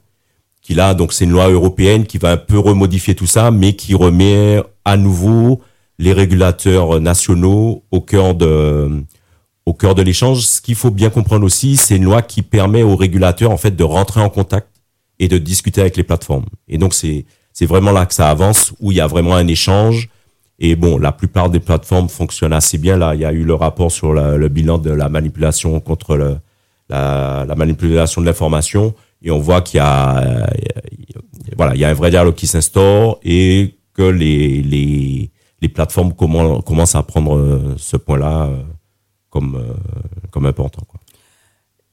Qui 0.62 0.74
là, 0.74 0.94
donc 0.94 1.12
c'est 1.12 1.24
une 1.24 1.30
loi 1.30 1.48
européenne 1.48 2.04
qui 2.06 2.18
va 2.18 2.32
un 2.32 2.36
peu 2.36 2.58
remodifier 2.58 3.14
tout 3.14 3.26
ça, 3.26 3.50
mais 3.50 3.74
qui 3.74 3.94
remet 3.94 4.62
à 4.84 4.96
nouveau 4.96 5.60
les 5.98 6.12
régulateurs 6.12 7.00
nationaux 7.00 7.84
au 7.90 8.00
cœur 8.00 8.34
de 8.34 9.02
au 9.66 9.74
cœur 9.74 9.94
de 9.94 10.02
l'échange. 10.02 10.42
Ce 10.42 10.60
qu'il 10.60 10.74
faut 10.74 10.90
bien 10.90 11.10
comprendre 11.10 11.44
aussi, 11.44 11.76
c'est 11.76 11.96
une 11.96 12.04
loi 12.04 12.22
qui 12.22 12.42
permet 12.42 12.82
aux 12.82 12.96
régulateurs 12.96 13.50
en 13.50 13.56
fait 13.56 13.76
de 13.76 13.84
rentrer 13.84 14.20
en 14.20 14.30
contact 14.30 14.68
et 15.18 15.28
de 15.28 15.38
discuter 15.38 15.80
avec 15.80 15.96
les 15.96 16.04
plateformes. 16.04 16.46
Et 16.68 16.78
donc 16.78 16.94
c'est 16.94 17.24
c'est 17.52 17.66
vraiment 17.66 17.90
là 17.92 18.06
que 18.06 18.14
ça 18.14 18.30
avance 18.30 18.72
où 18.80 18.92
il 18.92 18.98
y 18.98 19.00
a 19.00 19.06
vraiment 19.06 19.34
un 19.34 19.46
échange. 19.48 20.10
Et 20.60 20.76
bon, 20.76 20.98
la 20.98 21.12
plupart 21.12 21.50
des 21.50 21.60
plateformes 21.60 22.08
fonctionnent 22.08 22.52
assez 22.52 22.78
bien. 22.78 22.96
Là, 22.96 23.14
il 23.14 23.20
y 23.20 23.24
a 23.24 23.32
eu 23.32 23.44
le 23.44 23.54
rapport 23.54 23.90
sur 23.90 24.12
le 24.12 24.48
bilan 24.48 24.78
de 24.78 24.90
la 24.90 25.08
manipulation 25.08 25.78
contre 25.80 26.16
le, 26.16 26.38
la, 26.88 27.44
la 27.46 27.54
manipulation 27.54 28.20
de 28.20 28.26
l'information. 28.26 28.94
Et 29.20 29.30
on 29.30 29.38
voit 29.38 29.62
qu'il 29.62 29.78
y 29.78 29.80
a, 29.80 30.18
euh, 30.18 30.46
voilà, 31.56 31.74
il 31.74 31.80
y 31.80 31.84
a 31.84 31.88
un 31.88 31.94
vrai 31.94 32.10
dialogue 32.10 32.36
qui 32.36 32.46
s'instaure 32.46 33.18
et 33.22 33.78
que 33.92 34.02
les, 34.02 34.62
les, 34.62 35.32
les 35.60 35.68
plateformes 35.68 36.12
commen- 36.12 36.62
commencent 36.62 36.94
à 36.94 37.02
prendre 37.02 37.36
euh, 37.36 37.74
ce 37.76 37.96
point-là 37.96 38.46
euh, 38.46 38.62
comme, 39.28 39.74
comme 40.30 40.46
important. 40.46 40.82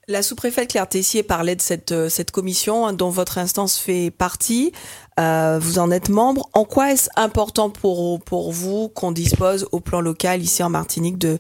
La 0.08 0.22
sous-préfète 0.22 0.70
Claire 0.70 0.88
Tessier 0.88 1.24
parlait 1.24 1.56
de 1.56 1.62
cette, 1.62 2.10
cette 2.10 2.30
commission 2.30 2.86
hein, 2.86 2.94
dont 2.94 3.10
votre 3.10 3.40
instance 3.40 3.80
fait 3.80 4.12
partie. 4.12 4.72
Vous 5.18 5.80
en 5.80 5.90
êtes 5.90 6.10
membre. 6.10 6.48
En 6.54 6.64
quoi 6.64 6.92
est-ce 6.92 7.10
important 7.16 7.72
pour, 7.72 8.22
pour 8.22 8.52
vous 8.52 8.90
qu'on 8.90 9.12
dispose 9.12 9.68
au 9.72 9.80
plan 9.80 10.02
local 10.02 10.44
ici 10.44 10.62
en 10.62 10.70
Martinique 10.70 11.18
de, 11.18 11.40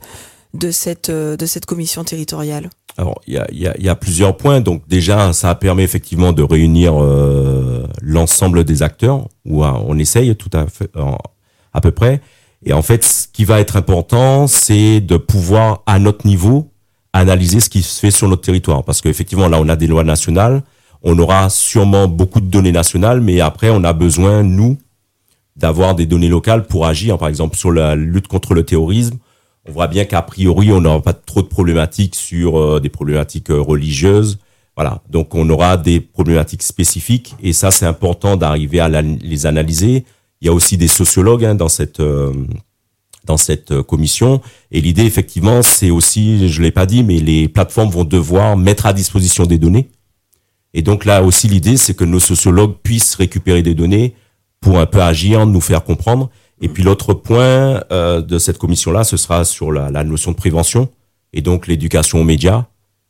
de, 0.56 0.72
cette, 0.72 1.10
euh, 1.10 1.38
de 1.38 1.46
cette 1.46 1.66
commission 1.66 2.04
territoriale 2.04 2.70
Alors, 2.98 3.22
il 3.28 3.34
y 3.34 3.38
a, 3.38 3.48
y, 3.52 3.68
a, 3.68 3.78
y 3.78 3.90
a 3.90 3.96
plusieurs 3.96 4.38
points. 4.38 4.62
Donc 4.62 4.88
déjà, 4.88 5.34
ça 5.34 5.54
permet 5.56 5.84
effectivement 5.84 6.34
de 6.34 6.44
réunir 6.44 6.94
euh, 7.02 7.86
l'ensemble 8.02 8.64
des 8.64 8.82
acteurs, 8.82 9.28
ou 9.46 9.64
euh, 9.64 9.72
on 9.88 9.98
essaye 10.00 10.36
tout 10.36 10.50
à 10.54 10.68
fait, 10.68 10.90
à 11.74 11.82
peu 11.82 11.92
près. 11.92 12.22
Et 12.66 12.74
en 12.74 12.82
fait, 12.82 13.04
ce 13.04 13.28
qui 13.32 13.46
va 13.46 13.60
être 13.60 13.76
important, 13.76 14.48
c'est 14.48 15.02
de 15.02 15.18
pouvoir, 15.18 15.84
à 15.86 16.00
notre 16.00 16.26
niveau, 16.26 16.72
analyser 17.14 17.60
ce 17.60 17.70
qui 17.70 17.82
se 17.82 18.00
fait 18.00 18.12
sur 18.12 18.28
notre 18.28 18.42
territoire. 18.42 18.84
Parce 18.84 19.02
qu'effectivement, 19.02 19.48
là, 19.48 19.60
on 19.62 19.70
a 19.70 19.76
des 19.76 19.88
lois 19.88 20.04
nationales, 20.04 20.64
on 21.04 21.18
aura 21.20 21.50
sûrement 21.50 22.08
beaucoup 22.08 22.42
de 22.42 22.48
données 22.48 22.72
nationales, 22.72 23.22
mais 23.22 23.40
après, 23.40 23.70
on 23.70 23.84
a 23.84 23.94
besoin, 23.94 24.42
nous, 24.42 24.78
d'avoir 25.56 25.96
des 25.96 26.06
données 26.06 26.28
locales 26.28 26.66
pour 26.66 26.88
agir. 26.88 27.18
Par 27.18 27.28
exemple, 27.28 27.56
sur 27.56 27.72
la 27.72 27.96
lutte 27.96 28.28
contre 28.28 28.54
le 28.54 28.64
terrorisme, 28.64 29.18
on 29.68 29.72
voit 29.72 29.88
bien 29.88 30.06
qu'a 30.06 30.22
priori, 30.22 30.72
on 30.72 30.82
n'aura 30.82 31.02
pas 31.02 31.14
trop 31.14 31.42
de 31.42 31.48
problématiques 31.48 32.16
sur 32.16 32.60
euh, 32.60 32.80
des 32.80 32.90
problématiques 32.90 33.50
euh, 33.50 33.60
religieuses. 33.60 34.38
Voilà, 34.76 35.02
donc 35.10 35.34
on 35.36 35.50
aura 35.50 35.78
des 35.78 36.02
problématiques 36.02 36.64
spécifiques 36.64 37.36
et 37.42 37.54
ça, 37.54 37.72
c'est 37.72 37.86
important 37.86 38.36
d'arriver 38.36 38.82
à 38.82 38.90
les 38.90 39.46
analyser. 39.46 40.06
Il 40.42 40.48
y 40.48 40.50
a 40.50 40.54
aussi 40.54 40.78
des 40.78 40.90
sociologues 40.90 41.46
hein, 41.46 41.56
dans 41.56 41.70
cette 41.70 42.02
euh, 42.02 42.34
dans 43.26 43.38
cette 43.38 43.72
euh, 43.72 43.84
commission 43.84 44.42
et 44.72 44.82
l'idée, 44.82 45.04
effectivement, 45.04 45.62
c'est 45.62 45.90
aussi, 45.90 46.50
je 46.50 46.62
l'ai 46.62 46.72
pas 46.72 46.86
dit, 46.86 47.04
mais 47.04 47.20
les 47.20 47.48
plateformes 47.48 47.90
vont 47.90 48.04
devoir 48.04 48.58
mettre 48.58 48.86
à 48.86 48.94
disposition 48.94 49.46
des 49.46 49.58
données. 49.58 49.90
Et 50.74 50.82
donc 50.82 51.06
là 51.06 51.24
aussi, 51.24 51.48
l'idée, 51.48 51.78
c'est 51.78 51.96
que 51.96 52.04
nos 52.04 52.20
sociologues 52.20 52.76
puissent 52.84 53.16
récupérer 53.16 53.64
des 53.64 53.74
données 53.74 54.14
pour 54.60 54.78
un 54.78 54.86
peu 54.86 55.02
agir, 55.02 55.46
nous 55.48 55.62
faire 55.62 55.84
comprendre. 55.86 56.30
Et 56.62 56.70
puis 56.70 56.84
l'autre 56.84 57.14
point 57.14 57.84
euh, 57.92 58.22
de 58.22 58.40
cette 58.40 58.58
commission-là, 58.58 59.04
ce 59.04 59.18
sera 59.18 59.44
sur 59.46 59.72
la, 59.72 59.92
la 59.92 60.04
notion 60.04 60.32
de 60.32 60.38
prévention 60.38 60.90
et 61.34 61.42
donc 61.42 61.68
l'éducation 61.68 62.22
aux 62.22 62.24
médias. 62.24 62.66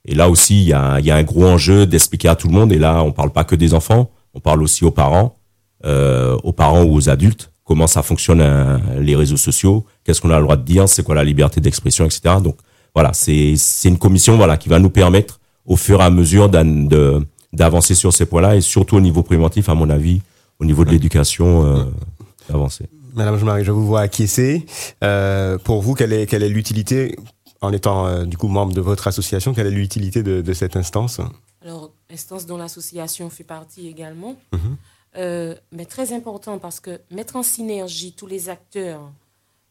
Et 0.06 0.16
là 0.16 0.30
aussi, 0.30 0.62
il 0.62 0.68
y 0.68 0.74
a, 0.74 1.00
il 1.00 1.06
y 1.06 1.12
a 1.12 1.16
un 1.16 1.24
gros 1.24 1.46
enjeu 1.46 1.86
d'expliquer 1.86 2.28
à 2.28 2.36
tout 2.36 2.48
le 2.48 2.54
monde. 2.54 2.72
Et 2.72 2.78
là, 2.78 3.02
on 3.04 3.12
parle 3.12 3.32
pas 3.32 3.44
que 3.44 3.56
des 3.56 3.74
enfants, 3.74 4.12
on 4.34 4.40
parle 4.40 4.62
aussi 4.62 4.84
aux 4.84 4.92
parents, 4.92 5.38
euh, 5.86 6.38
aux 6.44 6.54
parents 6.54 6.84
ou 6.84 6.94
aux 6.96 7.10
adultes, 7.10 7.52
comment 7.64 7.88
ça 7.88 8.04
fonctionne 8.04 8.42
euh, 8.42 8.78
les 9.00 9.16
réseaux 9.16 9.38
sociaux, 9.38 9.86
qu'est-ce 10.04 10.22
qu'on 10.22 10.32
a 10.32 10.38
le 10.38 10.44
droit 10.44 10.58
de 10.58 10.64
dire, 10.64 10.88
c'est 10.90 11.04
quoi 11.04 11.16
la 11.16 11.24
liberté 11.24 11.62
d'expression, 11.62 12.06
etc. 12.06 12.36
Donc 12.44 12.58
voilà, 12.94 13.12
c'est 13.14 13.56
une 13.84 13.98
commission 13.98 14.38
voilà 14.38 14.58
qui 14.58 14.70
va 14.70 14.80
nous 14.80 14.90
permettre 14.90 15.40
au 15.66 15.76
fur 15.76 16.00
et 16.00 16.04
à 16.04 16.10
mesure 16.10 16.50
d'avancer 16.50 17.96
sur 17.96 18.14
ces 18.14 18.26
points-là 18.26 18.56
et 18.56 18.62
surtout 18.62 18.96
au 18.96 19.02
niveau 19.02 19.24
préventif, 19.24 19.68
à 19.70 19.76
mon 19.76 19.90
avis, 19.90 20.22
au 20.60 20.66
niveau 20.66 20.86
de 20.86 20.92
l'éducation, 20.92 21.66
euh, 21.66 21.84
d'avancer. 22.50 22.90
Madame 23.14 23.38
Jean-Marie, 23.38 23.64
je 23.64 23.72
vous 23.72 23.86
vois 23.86 24.02
acquiescer. 24.02 24.66
Euh, 25.04 25.58
pour 25.58 25.82
vous, 25.82 25.94
quelle 25.94 26.14
est, 26.14 26.26
quelle 26.28 26.44
est 26.44 26.50
l'utilité, 26.50 27.16
en 27.62 27.72
étant 27.72 28.06
euh, 28.06 28.26
du 28.26 28.38
coup 28.38 28.48
membre 28.48 28.74
de 28.74 28.82
votre 28.82 29.08
association, 29.08 29.54
quelle 29.54 29.68
est 29.68 29.72
l'utilité 29.72 30.24
de, 30.24 30.42
de 30.42 30.54
cette 30.54 30.76
instance? 30.76 31.22
Alors, 31.62 31.92
instance 32.12 32.46
dont 32.46 32.58
l'association 32.58 33.30
fait 33.30 33.44
partie 33.44 33.88
également. 33.88 34.36
Mhm. 34.52 34.78
Euh, 35.18 35.56
mais 35.72 35.86
très 35.86 36.12
important 36.12 36.60
parce 36.60 36.82
que 36.82 37.00
mettre 37.10 37.38
en 37.38 37.44
synergie 37.44 38.14
tous 38.14 38.28
les 38.28 38.50
acteurs 38.50 39.10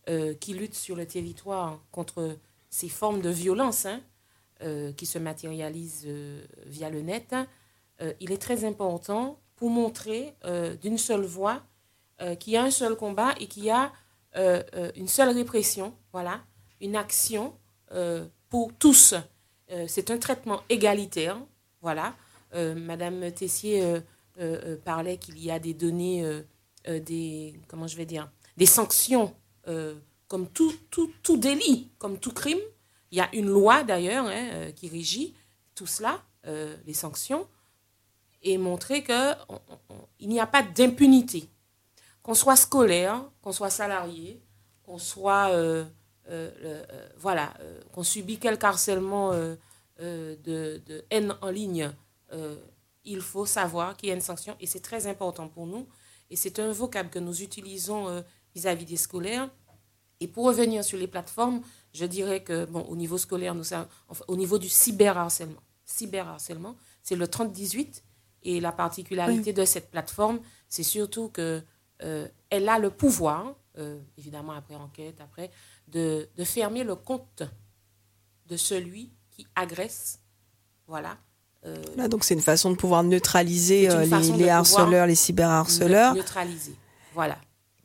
euh, 0.08 0.32
qui 0.34 0.54
luttent 0.54 0.74
sur 0.74 0.96
le 0.96 1.04
territoire 1.04 1.78
contre 1.92 2.36
ces 2.70 2.88
formes 2.88 3.20
de 3.20 3.28
violence 3.28 3.84
hein, 3.84 4.00
euh, 4.62 4.92
qui 4.92 5.06
se 5.06 5.18
matérialisent 5.18 6.04
euh, 6.06 6.42
via 6.66 6.88
le 6.88 7.02
net, 7.02 7.34
euh, 8.00 8.12
il 8.20 8.32
est 8.32 8.38
très 8.38 8.64
important 8.64 9.38
pour 9.56 9.70
montrer 9.70 10.32
euh, 10.44 10.74
d'une 10.76 10.98
seule 10.98 11.24
voix 11.24 11.62
euh, 12.20 12.34
qu'il 12.36 12.52
y 12.52 12.56
a 12.56 12.62
un 12.64 12.70
seul 12.70 12.96
combat 12.96 13.34
et 13.40 13.46
qu'il 13.46 13.64
y 13.64 13.70
a 13.70 13.92
euh, 14.36 14.62
euh, 14.74 14.90
une 14.96 15.08
seule 15.08 15.30
répression, 15.30 15.94
voilà, 16.12 16.42
une 16.80 16.96
action 16.96 17.54
pour 18.50 18.72
tous. 18.78 19.14
C'est 19.86 20.10
un 20.10 20.18
traitement 20.18 20.62
égalitaire, 20.68 21.38
voilà. 21.80 22.14
Madame 22.52 23.30
Tessier 23.30 24.00
parlait 24.84 25.16
qu'il 25.18 25.38
y 25.38 25.50
a 25.52 25.60
des 25.60 25.74
données, 25.74 26.42
des 26.86 27.54
comment 27.68 27.86
je 27.86 27.96
vais 27.96 28.04
dire, 28.06 28.28
des 28.56 28.66
sanctions 28.66 29.32
comme 30.26 30.48
tout, 30.48 30.72
tout, 30.90 31.12
tout 31.22 31.36
délit, 31.36 31.90
comme 31.98 32.18
tout 32.18 32.32
crime. 32.32 32.58
Il 33.12 33.18
y 33.18 33.20
a 33.20 33.28
une 33.32 33.46
loi 33.48 33.84
d'ailleurs 33.84 34.26
hein, 34.26 34.72
qui 34.74 34.88
régit 34.88 35.34
tout 35.76 35.86
cela, 35.86 36.20
les 36.44 36.94
sanctions, 36.94 37.46
et 38.42 38.58
montrer 38.58 39.04
que 39.04 39.32
on- 39.48 39.54
on- 39.68 39.94
on- 39.94 40.08
il 40.18 40.28
n'y 40.28 40.40
a 40.40 40.46
pas 40.48 40.62
d'impunité. 40.64 41.48
Qu'on 42.24 42.34
soit 42.34 42.56
scolaire, 42.56 43.22
qu'on 43.42 43.52
soit 43.52 43.68
salarié, 43.68 44.42
qu'on 44.82 44.96
soit 44.96 45.50
euh, 45.50 45.84
euh, 46.30 46.50
euh, 46.64 47.08
voilà, 47.18 47.52
qu'on 47.92 48.02
subit 48.02 48.38
quelque 48.38 48.64
harcèlement 48.64 49.32
de, 49.32 49.58
de 50.42 51.04
haine 51.10 51.36
en 51.42 51.50
ligne, 51.50 51.92
il 53.04 53.20
faut 53.20 53.44
savoir 53.44 53.94
qu'il 53.96 54.08
y 54.08 54.12
a 54.12 54.14
une 54.14 54.22
sanction 54.22 54.56
et 54.58 54.66
c'est 54.66 54.80
très 54.80 55.06
important 55.06 55.48
pour 55.48 55.66
nous. 55.66 55.86
Et 56.30 56.36
c'est 56.36 56.58
un 56.58 56.72
vocable 56.72 57.10
que 57.10 57.18
nous 57.18 57.42
utilisons 57.42 58.24
vis-à-vis 58.54 58.86
des 58.86 58.96
scolaires. 58.96 59.50
Et 60.20 60.26
pour 60.26 60.46
revenir 60.46 60.82
sur 60.82 60.98
les 60.98 61.06
plateformes, 61.06 61.60
je 61.92 62.06
dirais 62.06 62.42
que, 62.42 62.64
bon, 62.64 62.80
au 62.88 62.96
niveau 62.96 63.18
scolaire, 63.18 63.54
nous, 63.54 63.74
enfin, 64.08 64.24
au 64.26 64.36
niveau 64.36 64.58
du 64.58 64.70
cyberharcèlement, 64.70 65.60
cyberharcèlement, 65.84 66.76
c'est 67.02 67.16
le 67.16 67.28
3018. 67.28 68.02
Et 68.44 68.60
la 68.60 68.72
particularité 68.72 69.52
de 69.52 69.64
cette 69.66 69.90
plateforme, 69.90 70.40
c'est 70.68 70.82
surtout 70.82 71.28
que 71.28 71.62
euh, 72.02 72.26
elle 72.50 72.68
a 72.68 72.78
le 72.78 72.90
pouvoir, 72.90 73.54
euh, 73.78 73.98
évidemment 74.18 74.52
après 74.52 74.74
enquête, 74.74 75.20
après, 75.20 75.50
de, 75.88 76.28
de 76.36 76.44
fermer 76.44 76.84
le 76.84 76.94
compte 76.94 77.42
de 78.46 78.56
celui 78.56 79.10
qui 79.30 79.46
agresse. 79.54 80.20
Voilà. 80.86 81.16
Euh, 81.66 81.76
Là, 81.96 82.08
donc 82.08 82.24
c'est 82.24 82.34
une 82.34 82.42
façon 82.42 82.70
de 82.70 82.76
pouvoir 82.76 83.02
neutraliser 83.04 83.88
les, 83.88 84.48
harceleurs, 84.50 85.06
les 85.06 85.14
cyberharceleurs. 85.14 86.12
neu- 86.14 86.18
Neutraliser. 86.18 86.74
Voilà. 87.14 87.38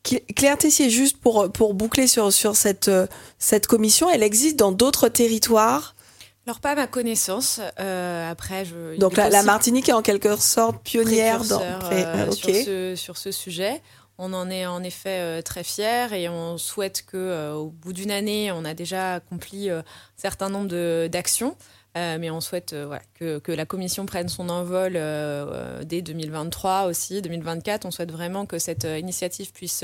Cl- 0.04 0.26
Claire 0.34 0.58
Tessier, 0.58 0.90
juste 0.90 1.18
pour, 1.18 1.52
pour 1.52 1.74
boucler 1.74 2.08
sur, 2.08 2.32
sur 2.34 2.56
cette, 2.56 2.92
cette 3.38 3.68
commission, 3.68 4.10
elle 4.10 4.24
existe 4.24 4.58
dans 4.58 4.72
d'autres 4.72 5.08
territoires? 5.08 5.96
Alors 6.46 6.60
pas 6.62 6.72
à 6.72 6.76
ma 6.76 6.88
connaissance. 6.88 7.60
euh, 7.80 8.32
après, 8.32 8.66
je. 8.66 8.98
Donc 8.98 9.16
la, 9.18 9.44
Martinique 9.44 9.88
est 9.88 9.94
en 9.94 10.02
quelque 10.02 10.36
sorte 10.36 10.82
pionnière 10.84 11.44
dans. 11.46 11.62
euh, 11.62 12.32
sur, 12.32 12.50
ce, 12.56 12.96
sur 12.96 13.18
ce 13.18 13.32
sujet. 13.32 13.82
On 14.22 14.34
en 14.34 14.50
est 14.50 14.66
en 14.66 14.84
effet 14.84 15.22
euh, 15.22 15.42
très 15.42 15.64
fiers 15.64 16.08
et 16.12 16.28
on 16.28 16.58
souhaite 16.58 17.06
que 17.06 17.16
euh, 17.16 17.54
au 17.54 17.70
bout 17.70 17.94
d'une 17.94 18.12
année, 18.12 18.52
on 18.52 18.66
a 18.66 18.74
déjà 18.74 19.16
accompli 19.16 19.70
euh, 19.70 19.80
un 19.80 19.84
certain 20.18 20.50
nombre 20.50 21.08
d'actions. 21.08 21.56
Mais 21.96 22.30
on 22.30 22.40
souhaite 22.40 22.74
que, 23.16 23.40
que 23.40 23.52
la 23.52 23.66
commission 23.66 24.06
prenne 24.06 24.30
son 24.30 24.48
envol 24.48 24.94
dès 25.84 26.02
2023 26.02 26.86
aussi, 26.86 27.22
2024. 27.22 27.84
On 27.84 27.92
souhaite 27.92 28.14
vraiment 28.14 28.46
que 28.46 28.58
cette 28.58 28.86
initiative 28.86 29.52
puisse, 29.52 29.84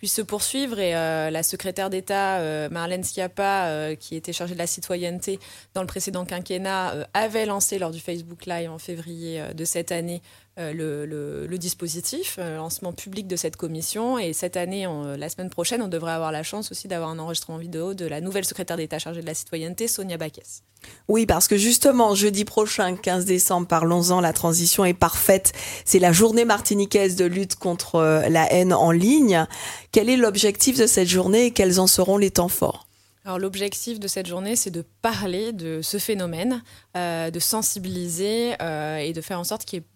puisse 0.00 0.14
se 0.14 0.22
poursuivre. 0.22 0.80
Et 0.80 0.96
euh, 0.96 1.30
la 1.30 1.42
secrétaire 1.42 1.90
d'État, 1.90 2.38
euh, 2.38 2.70
Marlène 2.70 3.04
Schiappa, 3.04 3.66
euh, 3.66 3.94
qui 3.94 4.16
était 4.16 4.32
chargée 4.32 4.54
de 4.54 4.58
la 4.58 4.66
citoyenneté 4.66 5.38
dans 5.74 5.82
le 5.82 5.86
précédent 5.86 6.24
quinquennat, 6.24 7.06
avait 7.12 7.44
lancé 7.44 7.78
lors 7.78 7.90
du 7.90 8.00
Facebook 8.00 8.46
Live 8.46 8.70
en 8.70 8.78
février 8.78 9.42
de 9.54 9.64
cette 9.64 9.92
année 9.92 10.22
le, 10.56 11.56
dispositif, 11.56 12.38
lancement 12.38 12.92
public 12.92 13.26
de 13.26 13.36
cette 13.36 13.56
commission. 13.56 14.18
Et 14.18 14.32
cette 14.32 14.56
année, 14.56 14.86
la 15.18 15.28
semaine 15.28 15.50
prochaine, 15.50 15.82
on 15.82 15.88
devrait 15.88 16.12
avoir 16.12 16.32
la 16.32 16.42
chance 16.42 16.70
aussi 16.70 16.88
d'avoir 16.88 17.10
un 17.10 17.18
enregistrement 17.18 17.58
vidéo 17.58 17.94
de 17.94 18.06
la 18.06 18.20
nouvelle 18.20 18.44
secrétaire 18.44 18.76
d'État 18.76 18.98
chargée 18.98 19.20
de 19.20 19.26
la 19.26 19.34
citoyenneté, 19.34 19.88
Sonia 19.88 20.16
Baquès. 20.16 20.62
Oui, 21.08 21.26
parce 21.26 21.48
que 21.48 21.56
justement, 21.56 22.14
jeudi 22.14 22.44
prochain, 22.44 22.96
15 22.96 23.24
décembre, 23.26 23.66
parlons-en, 23.66 24.20
la 24.20 24.32
transition 24.32 24.84
est 24.84 24.94
parfaite. 24.94 25.52
C'est 25.84 25.98
la 25.98 26.12
journée 26.12 26.44
martiniquaise 26.44 27.16
de 27.16 27.24
lutte 27.24 27.56
contre 27.56 28.24
la 28.28 28.50
haine 28.52 28.72
en 28.72 28.90
ligne. 28.90 29.46
Quel 29.92 30.08
est 30.08 30.16
l'objectif 30.16 30.78
de 30.78 30.86
cette 30.86 31.08
journée 31.08 31.46
et 31.46 31.50
quels 31.50 31.80
en 31.80 31.88
seront 31.88 32.16
les 32.16 32.30
temps 32.30 32.48
forts? 32.48 32.86
Alors 33.24 33.38
l'objectif 33.38 33.98
de 33.98 34.06
cette 34.06 34.26
journée, 34.26 34.54
c'est 34.54 34.70
de 34.70 34.84
parler 35.02 35.52
de 35.52 35.80
ce 35.82 35.98
phénomène, 35.98 36.62
euh, 36.96 37.30
de 37.30 37.38
sensibiliser 37.40 38.54
euh, 38.62 38.98
et 38.98 39.12
de 39.12 39.20
faire 39.20 39.40
en 39.40 39.44
sorte 39.44 39.64
qu'il 39.64 39.80
y 39.80 39.82
ait 39.82 39.86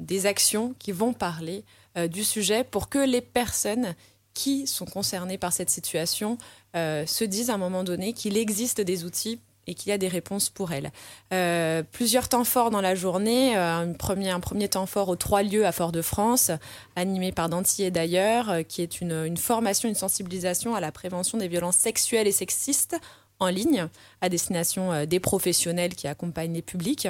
des 0.00 0.26
actions 0.26 0.74
qui 0.78 0.92
vont 0.92 1.12
parler 1.12 1.64
euh, 1.96 2.08
du 2.08 2.24
sujet 2.24 2.64
pour 2.64 2.88
que 2.88 2.98
les 2.98 3.20
personnes 3.20 3.94
qui 4.34 4.66
sont 4.66 4.84
concernées 4.86 5.38
par 5.38 5.52
cette 5.52 5.70
situation 5.70 6.38
se 6.74 7.24
disent 7.24 7.50
à 7.50 7.54
un 7.54 7.58
moment 7.58 7.82
donné 7.82 8.12
qu'il 8.12 8.36
existe 8.36 8.80
des 8.80 9.04
outils 9.04 9.40
et 9.68 9.74
qu'il 9.74 9.90
y 9.90 9.92
a 9.92 9.98
des 9.98 10.08
réponses 10.08 10.48
pour 10.48 10.72
elles. 10.72 10.90
Euh, 11.32 11.82
plusieurs 11.92 12.28
temps 12.28 12.44
forts 12.44 12.70
dans 12.70 12.80
la 12.80 12.94
journée. 12.94 13.56
euh, 13.56 13.80
un, 13.80 13.92
premier, 14.40 14.68
temps 14.68 14.86
fort 14.86 15.08
aux 15.08 15.16
trois 15.16 15.42
lieux 15.42 15.66
à 15.66 15.72
Fort-de-France, 15.72 16.50
animé 16.96 17.30
par 17.30 17.48
Dantillé 17.48 17.90
d'ailleurs, 17.90 18.50
euh, 18.50 18.62
qui 18.62 18.82
est 18.82 19.00
une, 19.00 19.24
une 19.26 19.36
formation, 19.36 19.88
une 19.88 19.94
sensibilisation 19.94 20.74
à 20.74 20.80
la 20.80 20.90
prévention 20.90 21.38
des 21.38 21.48
violences 21.48 21.76
sexuelles 21.76 22.26
et 22.26 22.32
sexistes 22.32 22.96
en 23.40 23.48
ligne, 23.48 23.86
à 24.20 24.28
destination 24.28 24.92
euh, 24.92 25.06
des 25.06 25.20
professionnels 25.20 25.94
qui 25.94 26.08
accompagnent 26.08 26.54
les 26.54 26.62
publics. 26.62 27.08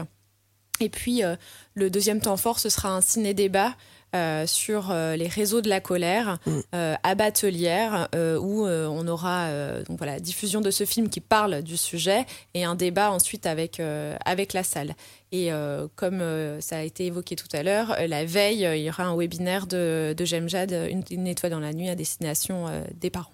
Et 0.81 0.89
puis, 0.89 1.25
euh, 1.25 1.37
le 1.75 1.91
deuxième 1.91 2.21
temps 2.21 2.37
fort, 2.37 2.59
ce 2.59 2.69
sera 2.69 2.91
un 2.91 3.01
ciné-débat 3.01 3.75
euh, 4.15 4.47
sur 4.47 4.91
euh, 4.91 5.17
les 5.17 5.27
réseaux 5.27 5.61
de 5.61 5.69
la 5.69 5.81
colère 5.81 6.39
euh, 6.75 6.95
à 7.03 7.15
Batelière, 7.15 8.09
où 8.15 8.67
on 8.67 9.07
aura 9.07 9.51
donc 9.87 9.99
voilà, 9.99 10.19
diffusion 10.19 10.61
de 10.61 10.71
ce 10.71 10.85
film 10.85 11.11
qui 11.11 11.21
parle 11.21 11.63
du 11.63 11.77
sujet 11.77 12.25
et 12.55 12.65
un 12.65 12.75
débat 12.75 13.11
ensuite 13.11 13.47
avec, 13.47 13.81
avec 14.25 14.53
la 14.53 14.63
salle. 14.63 14.95
Et 15.33 15.51
comme 15.97 16.23
ça 16.61 16.79
a 16.79 16.83
été 16.83 17.07
évoqué 17.07 17.37
tout 17.37 17.49
à 17.53 17.63
l'heure, 17.63 17.97
la 18.07 18.25
veille, 18.25 18.67
il 18.75 18.83
y 18.83 18.89
aura 18.89 19.05
un 19.05 19.17
webinaire 19.17 19.67
de, 19.67 20.15
de 20.17 20.25
Jemjad, 20.25 20.73
une, 20.91 21.05
une 21.11 21.27
étoile 21.27 21.53
dans 21.53 21.61
la 21.61 21.73
nuit, 21.73 21.89
à 21.89 21.95
destination 21.95 22.67
des 22.95 23.11
parents. 23.11 23.33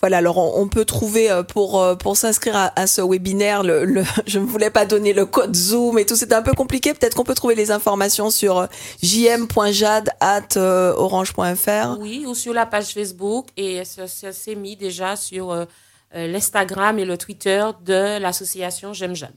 Voilà, 0.00 0.18
alors 0.18 0.38
on, 0.38 0.62
on 0.62 0.68
peut 0.68 0.84
trouver 0.84 1.28
euh, 1.30 1.42
pour 1.42 1.80
euh, 1.82 1.96
pour 1.96 2.16
s'inscrire 2.16 2.56
à, 2.56 2.72
à 2.80 2.86
ce 2.86 3.00
webinaire, 3.02 3.62
le, 3.64 3.84
le- 3.84 4.04
je 4.26 4.38
ne 4.38 4.44
voulais 4.46 4.70
pas 4.70 4.86
donner 4.86 5.12
le 5.12 5.26
code 5.26 5.56
Zoom 5.56 5.98
et 5.98 6.06
tout, 6.06 6.14
c'était 6.14 6.34
un 6.36 6.42
peu 6.42 6.52
compliqué. 6.54 6.94
Peut-être 6.94 7.14
qu'on 7.16 7.24
peut 7.24 7.34
trouver 7.34 7.54
les 7.56 7.70
informations 7.72 8.30
sur 8.30 8.58
euh, 8.58 8.66
jm.jad 9.02 10.10
at 10.20 10.56
euh, 10.56 10.92
orange.fr. 10.96 11.98
Oui, 12.00 12.24
ou 12.26 12.34
sur 12.34 12.52
la 12.54 12.66
page 12.66 12.94
Facebook 12.94 13.46
et 13.56 13.84
ça, 13.84 14.06
ça 14.06 14.32
s'est 14.32 14.54
mis 14.54 14.76
déjà 14.76 15.16
sur 15.16 15.50
euh, 15.50 15.64
l'Instagram 16.14 16.98
et 16.98 17.04
le 17.04 17.18
Twitter 17.18 17.64
de 17.84 18.18
l'association 18.18 18.92
J'aime 18.92 19.14
Jade. 19.16 19.32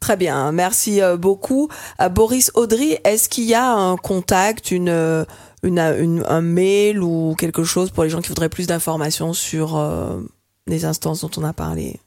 Très 0.00 0.16
bien, 0.16 0.52
merci 0.52 1.00
beaucoup. 1.18 1.68
Boris 2.10 2.50
Audry, 2.54 2.98
est-ce 3.04 3.30
qu'il 3.30 3.44
y 3.44 3.54
a 3.54 3.72
un 3.72 3.96
contact, 3.96 4.70
une, 4.70 5.24
une, 5.66 5.78
une- 5.78 6.24
un 6.28 6.40
mail 6.40 7.02
ou 7.02 7.34
quelque 7.38 7.64
chose 7.64 7.90
pour 7.90 8.04
les 8.04 8.10
gens 8.10 8.20
qui 8.20 8.28
voudraient 8.28 8.48
plus 8.48 8.66
d'informations 8.66 9.32
sur 9.32 9.76
euh, 9.76 10.20
les 10.66 10.84
instances 10.84 11.20
dont 11.20 11.30
on 11.36 11.44
a 11.44 11.52
parlé 11.52 11.98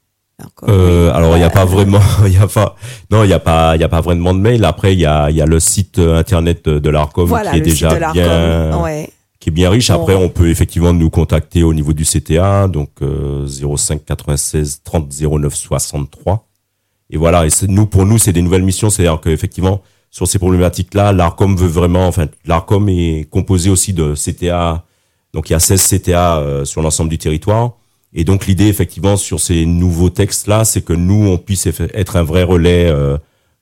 Encore. 0.44 0.68
Euh, 0.68 1.12
alors 1.12 1.36
il 1.36 1.40
n'y 1.40 1.44
a 1.44 1.50
pas 1.50 1.64
vraiment, 1.64 2.00
il 2.26 2.32
y 2.32 2.36
a 2.38 2.46
pas, 2.46 2.76
non, 3.10 3.24
il 3.24 3.30
y 3.30 3.32
a 3.32 3.38
pas, 3.38 3.76
il 3.76 3.80
y 3.80 3.84
a 3.84 3.88
pas 3.88 4.00
vraiment 4.00 4.34
de 4.34 4.40
mail. 4.40 4.64
Après 4.64 4.92
il 4.94 4.98
y 5.00 5.06
a, 5.06 5.30
il 5.30 5.36
y 5.36 5.42
a 5.42 5.46
le 5.46 5.60
site 5.60 5.98
euh, 5.98 6.18
internet 6.18 6.64
de, 6.64 6.78
de 6.78 6.90
l'Arcom 6.90 7.26
Voilà, 7.28 7.50
qui 7.52 7.58
est 7.58 7.60
déjà 7.60 8.12
bien, 8.12 8.80
Ouais. 8.82 9.10
qui 9.38 9.50
est 9.50 9.52
bien 9.52 9.70
riche. 9.70 9.88
Bon. 9.90 10.00
Après, 10.00 10.14
on 10.14 10.28
peut 10.28 10.48
effectivement 10.48 10.92
nous 10.92 11.10
contacter 11.10 11.62
au 11.62 11.72
niveau 11.74 11.92
du 11.92 12.04
CTA, 12.04 12.68
donc 12.68 12.90
euh, 13.02 13.46
05 13.46 14.04
96 14.04 14.80
30 14.84 15.08
09 15.20 15.54
63. 15.54 16.46
Et 17.12 17.16
voilà, 17.16 17.44
et 17.46 17.50
nous 17.68 17.86
pour 17.86 18.06
nous 18.06 18.18
c'est 18.18 18.32
des 18.32 18.42
nouvelles 18.42 18.62
missions, 18.62 18.88
c'est-à-dire 18.88 19.20
qu'effectivement 19.20 19.80
sur 20.10 20.26
ces 20.26 20.38
problématiques-là, 20.38 21.12
l'Arcom 21.12 21.56
veut 21.56 21.68
vraiment, 21.68 22.06
enfin 22.06 22.26
l'Arcom 22.44 22.88
est 22.88 23.28
composé 23.30 23.70
aussi 23.70 23.92
de 23.92 24.14
CTA, 24.14 24.84
donc 25.32 25.48
il 25.48 25.52
y 25.52 25.56
a 25.56 25.60
16 25.60 25.86
CTA 25.86 26.38
euh, 26.38 26.64
sur 26.64 26.82
l'ensemble 26.82 27.10
du 27.10 27.18
territoire. 27.18 27.74
Et 28.12 28.24
donc 28.24 28.46
l'idée 28.46 28.66
effectivement 28.66 29.16
sur 29.16 29.38
ces 29.38 29.66
nouveaux 29.66 30.10
textes-là, 30.10 30.64
c'est 30.64 30.82
que 30.82 30.92
nous 30.92 31.28
on 31.28 31.38
puisse 31.38 31.66
être 31.66 32.16
un 32.16 32.24
vrai 32.24 32.42
relais 32.42 32.86
euh, 32.86 33.18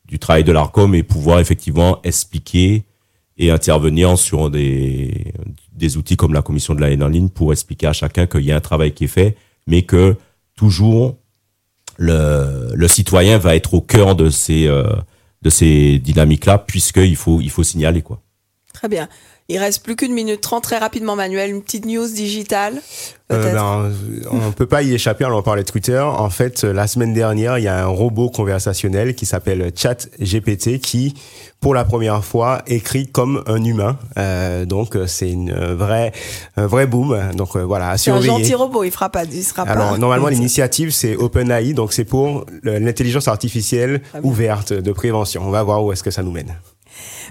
du 0.07 0.19
travail 0.19 0.43
de 0.43 0.53
l'Arcom 0.53 0.95
et 0.95 1.03
pouvoir 1.03 1.39
effectivement 1.39 2.01
expliquer 2.03 2.85
et 3.37 3.51
intervenir 3.51 4.19
sur 4.19 4.49
des, 4.51 5.35
des 5.73 5.99
outils 5.99 6.17
comme 6.17 6.33
la 6.33 6.41
commission 6.41 6.75
de 6.75 6.81
la 6.81 6.91
haine 6.91 7.03
en 7.03 7.09
ligne 7.09 7.29
pour 7.29 7.53
expliquer 7.53 7.89
à 7.89 7.93
chacun 7.93 8.27
qu'il 8.27 8.41
y 8.41 8.53
a 8.53 8.57
un 8.57 8.61
travail 8.61 8.93
qui 8.93 9.05
est 9.05 9.09
fait, 9.09 9.37
mais 9.67 9.83
que 9.83 10.17
toujours 10.57 11.19
le, 11.99 12.71
le 12.75 12.89
citoyen 12.89 13.37
va 13.37 13.55
être 13.55 13.75
au 13.75 13.83
cœur 13.83 14.17
de 14.17 14.31
ces, 14.31 14.67
euh, 14.67 14.85
de 15.43 15.51
ces 15.51 15.99
dynamiques-là, 15.99 16.59
puisqu'il 16.59 17.17
faut, 17.17 17.41
il 17.41 17.51
faut 17.51 17.63
signaler. 17.63 18.03
quoi. 18.03 18.23
Très 18.73 18.89
bien. 18.89 19.09
Il 19.51 19.57
reste 19.57 19.83
plus 19.83 19.97
qu'une 19.97 20.13
minute 20.13 20.43
trente. 20.43 20.65
Très 20.65 20.77
rapidement, 20.77 21.17
Manuel, 21.17 21.51
une 21.51 21.63
petite 21.63 21.87
news 21.87 22.07
digitale. 22.07 22.83
Euh, 23.33 23.53
ben, 23.55 23.93
on 24.31 24.53
peut 24.53 24.67
pas 24.67 24.83
y 24.83 24.93
échapper, 24.93 25.25
on 25.25 25.33
en 25.33 25.43
parlait 25.43 25.63
de 25.63 25.69
Twitter. 25.71 25.99
En 26.01 26.29
fait, 26.29 26.65
euh, 26.65 26.73
la 26.75 26.87
semaine 26.87 27.15
dernière, 27.15 27.57
il 27.59 27.65
y 27.65 27.69
a 27.69 27.83
un 27.83 27.87
robot 27.87 28.29
conversationnel 28.29 29.15
qui 29.15 29.25
s'appelle 29.25 29.73
ChatGPT 29.75 30.81
qui, 30.81 31.15
pour 31.61 31.75
la 31.75 31.87
première 31.87 32.23
fois, 32.27 32.61
écrit 32.67 33.07
comme 33.07 33.43
un 33.47 33.65
humain. 33.65 33.99
Euh, 34.19 34.67
donc, 34.67 34.97
euh, 34.97 35.07
c'est 35.07 35.31
une 35.31 35.51
euh, 35.51 35.75
vraie, 35.75 36.13
un 36.59 36.67
vrai 36.67 36.87
boom. 36.87 37.19
Donc, 37.35 37.57
euh, 37.57 37.61
voilà, 37.65 37.89
à 37.91 37.97
C'est 37.97 38.11
un 38.11 38.21
surveiller. 38.21 38.43
gentil 38.45 38.55
robot. 38.55 38.85
Il 38.85 38.91
fera 38.91 39.09
pas. 39.09 39.25
Il 39.25 39.43
sera 39.43 39.65
pas. 39.65 39.73
Alors, 39.73 39.97
normalement, 39.99 40.29
l'initiative, 40.29 40.91
c'est 40.91 41.17
OpenAI, 41.17 41.73
donc 41.73 41.95
c'est 41.95 42.05
pour 42.05 42.45
l'intelligence 42.65 43.29
artificielle 43.29 44.03
bien. 44.13 44.21
ouverte 44.25 44.75
de 44.75 44.93
prévention. 44.93 45.43
On 45.47 45.51
va 45.51 45.63
voir 45.63 45.83
où 45.83 45.91
est-ce 45.93 46.03
que 46.03 46.11
ça 46.11 46.23
nous 46.23 46.33
mène. 46.33 46.55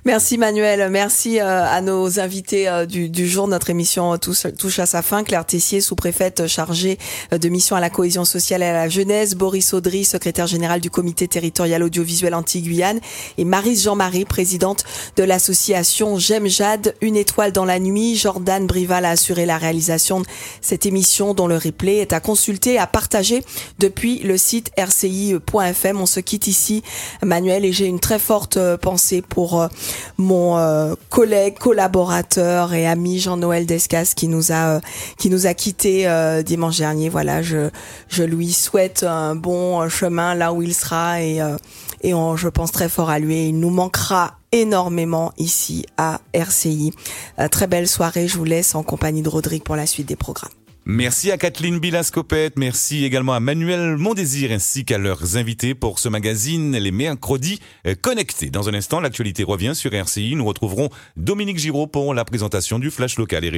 Merci 0.06 0.38
Manuel, 0.38 0.90
merci 0.90 1.40
euh, 1.40 1.66
à 1.66 1.82
nos 1.82 2.20
invités 2.20 2.70
euh, 2.70 2.86
du, 2.86 3.10
du 3.10 3.28
jour. 3.28 3.48
Notre 3.48 3.70
émission 3.70 4.14
euh, 4.14 4.18
touche, 4.18 4.80
à 4.80 4.86
sa 4.86 5.02
fin. 5.02 5.24
Claire 5.24 5.46
Tessier, 5.46 5.82
sous-préfète 5.82 6.48
chargée 6.48 6.98
de 7.32 7.50
mission 7.50 7.76
à 7.76 7.80
la 7.80 7.90
cohésion 7.90 8.24
sociale 8.24 8.62
et 8.62 8.68
à 8.68 8.74
la 8.74 8.90
jeunesse. 8.90 9.36
Boris 9.36 9.74
Audry, 9.74 10.06
secrétaire 10.06 10.48
général 10.48 10.80
du 10.80 10.90
comité 10.90 11.28
territorial 11.28 11.84
audiovisuel 11.84 12.36
anti-Guyane. 12.36 13.02
Et 13.38 13.44
Marise 13.44 13.84
Jean-Marie, 13.84 14.24
présidente 14.24 14.86
de 15.18 15.24
l'association 15.24 16.18
J'aime 16.20 16.48
Jade, 16.48 16.96
une 17.02 17.18
étoile 17.18 17.52
dans 17.52 17.66
la 17.66 17.80
nuit. 17.80 18.16
Jordan 18.16 18.66
Brival 18.66 19.04
a 19.04 19.10
assuré 19.10 19.46
la 19.46 19.58
réalisation 19.58 20.22
de 20.22 20.26
cette 20.62 20.86
émission 20.86 21.34
dont 21.34 21.48
le 21.48 21.58
replay 21.58 21.98
est 21.98 22.14
à 22.14 22.20
consulter 22.20 22.78
à 22.78 22.88
partager 22.88 23.44
depuis 23.80 24.20
le 24.20 24.38
site 24.38 24.72
rci.fm. 24.78 26.00
On 26.00 26.06
se 26.06 26.20
quitte 26.20 26.48
ici, 26.48 26.84
Manuel, 27.24 27.66
et 27.66 27.74
j'ai 27.74 27.88
une 27.88 28.00
très 28.00 28.20
forte 28.20 28.60
pensée 28.78 29.22
pour 29.22 29.57
euh, 29.62 29.68
mon 30.18 30.58
euh, 30.58 30.96
collègue, 31.10 31.58
collaborateur 31.58 32.74
et 32.74 32.88
ami 32.88 33.20
Jean-Noël 33.20 33.66
Descas 33.66 34.14
qui 34.16 34.28
nous 34.28 34.52
a 34.52 34.76
euh, 34.76 34.80
qui 35.18 35.30
nous 35.30 35.48
a 35.48 35.54
quitté 35.54 36.08
dimanche 36.46 36.78
dernier. 36.78 37.10
Voilà, 37.10 37.42
je 37.42 37.70
je 38.08 38.24
lui 38.24 38.52
souhaite 38.52 39.04
un 39.04 39.36
bon 39.36 39.88
chemin 39.90 40.36
là 40.36 40.54
où 40.54 40.62
il 40.62 40.74
sera 40.74 41.22
et 41.22 41.42
et 42.02 42.14
on, 42.14 42.36
je 42.36 42.48
pense 42.48 42.72
très 42.72 42.90
fort 42.90 43.10
à 43.10 43.20
lui. 43.20 43.50
Il 43.50 43.60
nous 43.60 43.72
manquera 43.72 44.36
énormément 44.52 45.34
ici 45.38 45.86
à 45.98 46.22
RCI. 46.34 46.94
Très 47.52 47.68
belle 47.68 47.88
soirée. 47.88 48.28
Je 48.28 48.38
vous 48.38 48.46
laisse 48.46 48.76
en 48.76 48.84
compagnie 48.84 49.22
de 49.22 49.30
Rodrigue 49.30 49.64
pour 49.64 49.76
la 49.76 49.86
suite 49.86 50.08
des 50.08 50.16
programmes. 50.16 50.57
Merci 50.90 51.32
à 51.32 51.38
Kathleen 51.38 51.80
Bilascopette, 51.80 52.58
merci 52.58 53.04
également 53.04 53.34
à 53.34 53.42
Manuel 53.42 53.98
Mondésir 53.98 54.54
ainsi 54.54 54.86
qu'à 54.86 54.98
leurs 54.98 55.36
invités 55.36 55.76
pour 55.76 56.00
ce 56.00 56.08
magazine 56.08 56.78
Les 56.78 56.92
Mercredis 56.92 57.60
euh, 57.86 57.94
Connectés. 58.02 58.50
Dans 58.52 58.70
un 58.70 58.74
instant, 58.74 59.02
l'actualité 59.02 59.44
revient 59.44 59.76
sur 59.76 59.94
RCI. 59.94 60.36
Nous 60.38 60.46
retrouverons 60.46 60.88
Dominique 61.18 61.58
Giraud 61.58 61.88
pour 61.88 62.14
la 62.14 62.24
présentation 62.24 62.80
du 62.80 62.90
Flash 62.90 63.18
Local 63.18 63.44
et 63.44 63.50
Régional. 63.50 63.56